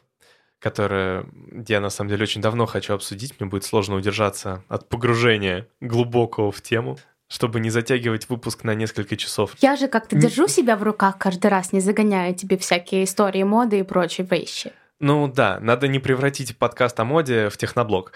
которая 0.60 1.26
я 1.68 1.82
на 1.82 1.90
самом 1.90 2.10
деле 2.10 2.24
очень 2.24 2.42
давно 2.42 2.66
хочу 2.66 2.94
обсудить. 2.94 3.36
Мне 3.38 3.50
будет 3.50 3.66
сложно 3.66 3.96
удержаться 3.96 4.64
от 4.70 4.88
погружения 4.88 5.68
глубокого 5.82 6.54
в 6.54 6.62
тему, 6.62 6.98
чтобы 7.28 7.60
не 7.60 7.70
затягивать 7.70 8.30
выпуск 8.30 8.64
на 8.64 8.74
несколько 8.74 9.18
часов. 9.18 9.56
Я 9.60 9.76
же 9.76 9.90
как-то 9.90 10.16
держу 10.16 10.48
себя 10.48 10.78
в 10.78 10.84
руках 10.84 11.18
каждый 11.18 11.48
раз, 11.48 11.74
не 11.74 11.82
загоняю 11.82 12.34
тебе 12.34 12.58
всякие 12.58 13.04
истории 13.04 13.44
моды 13.44 13.80
и 13.80 13.84
прочие 13.84 14.26
вещи. 14.26 14.72
Ну 15.02 15.28
да, 15.28 15.60
надо 15.62 15.88
не 15.88 16.00
превратить 16.00 16.58
подкаст 16.58 17.00
о 17.00 17.06
моде 17.06 17.50
в 17.50 17.58
техноблог. 17.58 18.14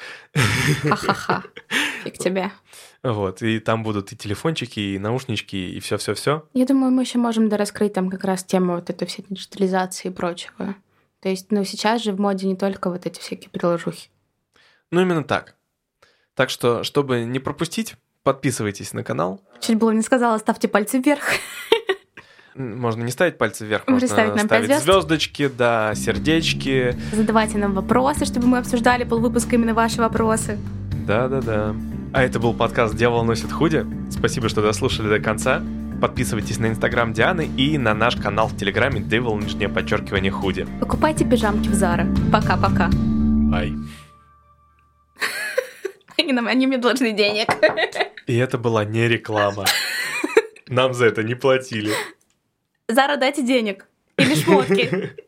Ха-ха-ха. 0.83 1.43
Фиг 2.03 2.17
тебе. 2.17 2.51
Вот, 3.01 3.41
и 3.41 3.59
там 3.59 3.83
будут 3.83 4.11
и 4.11 4.17
телефончики, 4.17 4.79
и 4.79 4.99
наушнички, 4.99 5.75
и 5.75 5.79
все-все-все. 5.79 6.47
Я 6.53 6.65
думаю, 6.65 6.91
мы 6.91 7.03
еще 7.03 7.17
можем 7.17 7.49
дораскрыть 7.49 7.93
там 7.93 8.09
как 8.09 8.23
раз 8.23 8.43
тему 8.43 8.75
вот 8.75 8.89
этой 8.89 9.07
всей 9.07 9.25
диджитализации 9.29 10.09
и 10.09 10.11
прочего. 10.11 10.75
То 11.21 11.29
есть, 11.29 11.51
ну, 11.51 11.63
сейчас 11.63 12.03
же 12.03 12.11
в 12.11 12.19
моде 12.19 12.47
не 12.47 12.55
только 12.55 12.89
вот 12.89 13.05
эти 13.05 13.19
всякие 13.19 13.49
приложухи. 13.49 14.09
Ну 14.91 15.01
именно 15.01 15.23
так. 15.23 15.55
Так 16.35 16.49
что, 16.49 16.83
чтобы 16.83 17.23
не 17.23 17.39
пропустить, 17.39 17.95
подписывайтесь 18.23 18.93
на 18.93 19.03
канал. 19.03 19.41
Чуть 19.59 19.77
было 19.77 19.91
не 19.91 20.01
сказала, 20.01 20.37
ставьте 20.37 20.67
пальцы 20.67 20.99
вверх. 20.99 21.23
Можно 22.55 23.03
не 23.03 23.11
ставить 23.11 23.37
пальцы 23.39 23.65
вверх, 23.65 23.87
Можно 23.87 23.93
можно 23.93 24.07
ставить 24.07 24.35
нам 24.35 24.45
ставить 24.45 24.67
звезд. 24.67 24.83
звездочки, 24.83 25.47
да, 25.47 25.95
сердечки. 25.95 26.95
Задавайте 27.11 27.57
нам 27.57 27.73
вопросы, 27.73 28.25
чтобы 28.25 28.45
мы 28.47 28.59
обсуждали 28.59 29.03
полвыпуска 29.05 29.55
именно 29.55 29.73
ваши 29.73 29.97
вопросы. 29.97 30.59
Да-да-да. 31.07 31.75
А 32.13 32.21
это 32.21 32.39
был 32.39 32.53
подкаст 32.53 32.95
«Дьявол 32.95 33.23
носит 33.23 33.51
худи». 33.51 33.87
Спасибо, 34.11 34.47
что 34.47 34.61
дослушали 34.61 35.09
до 35.09 35.19
конца. 35.19 35.63
Подписывайтесь 35.99 36.59
на 36.59 36.67
инстаграм 36.67 37.11
Дианы 37.11 37.47
и 37.57 37.75
на 37.79 37.95
наш 37.95 38.15
канал 38.17 38.49
в 38.49 38.55
телеграме 38.55 39.01
Devil, 39.01 39.41
нижнее 39.41 39.67
подчеркивание, 39.67 40.31
худи. 40.31 40.67
Покупайте 40.79 41.25
пижамки 41.25 41.69
в 41.69 41.73
Зара. 41.73 42.05
Пока-пока. 42.31 42.91
Бай. 42.93 43.73
Они, 46.19 46.67
мне 46.67 46.77
должны 46.77 47.13
денег. 47.13 47.47
И 48.27 48.37
это 48.37 48.59
была 48.59 48.85
не 48.85 49.07
реклама. 49.07 49.65
Нам 50.67 50.93
за 50.93 51.07
это 51.07 51.23
не 51.23 51.33
платили. 51.33 51.93
Зара, 52.87 53.17
дайте 53.17 53.41
денег. 53.41 53.87
Или 54.17 54.35
шмотки. 54.35 55.15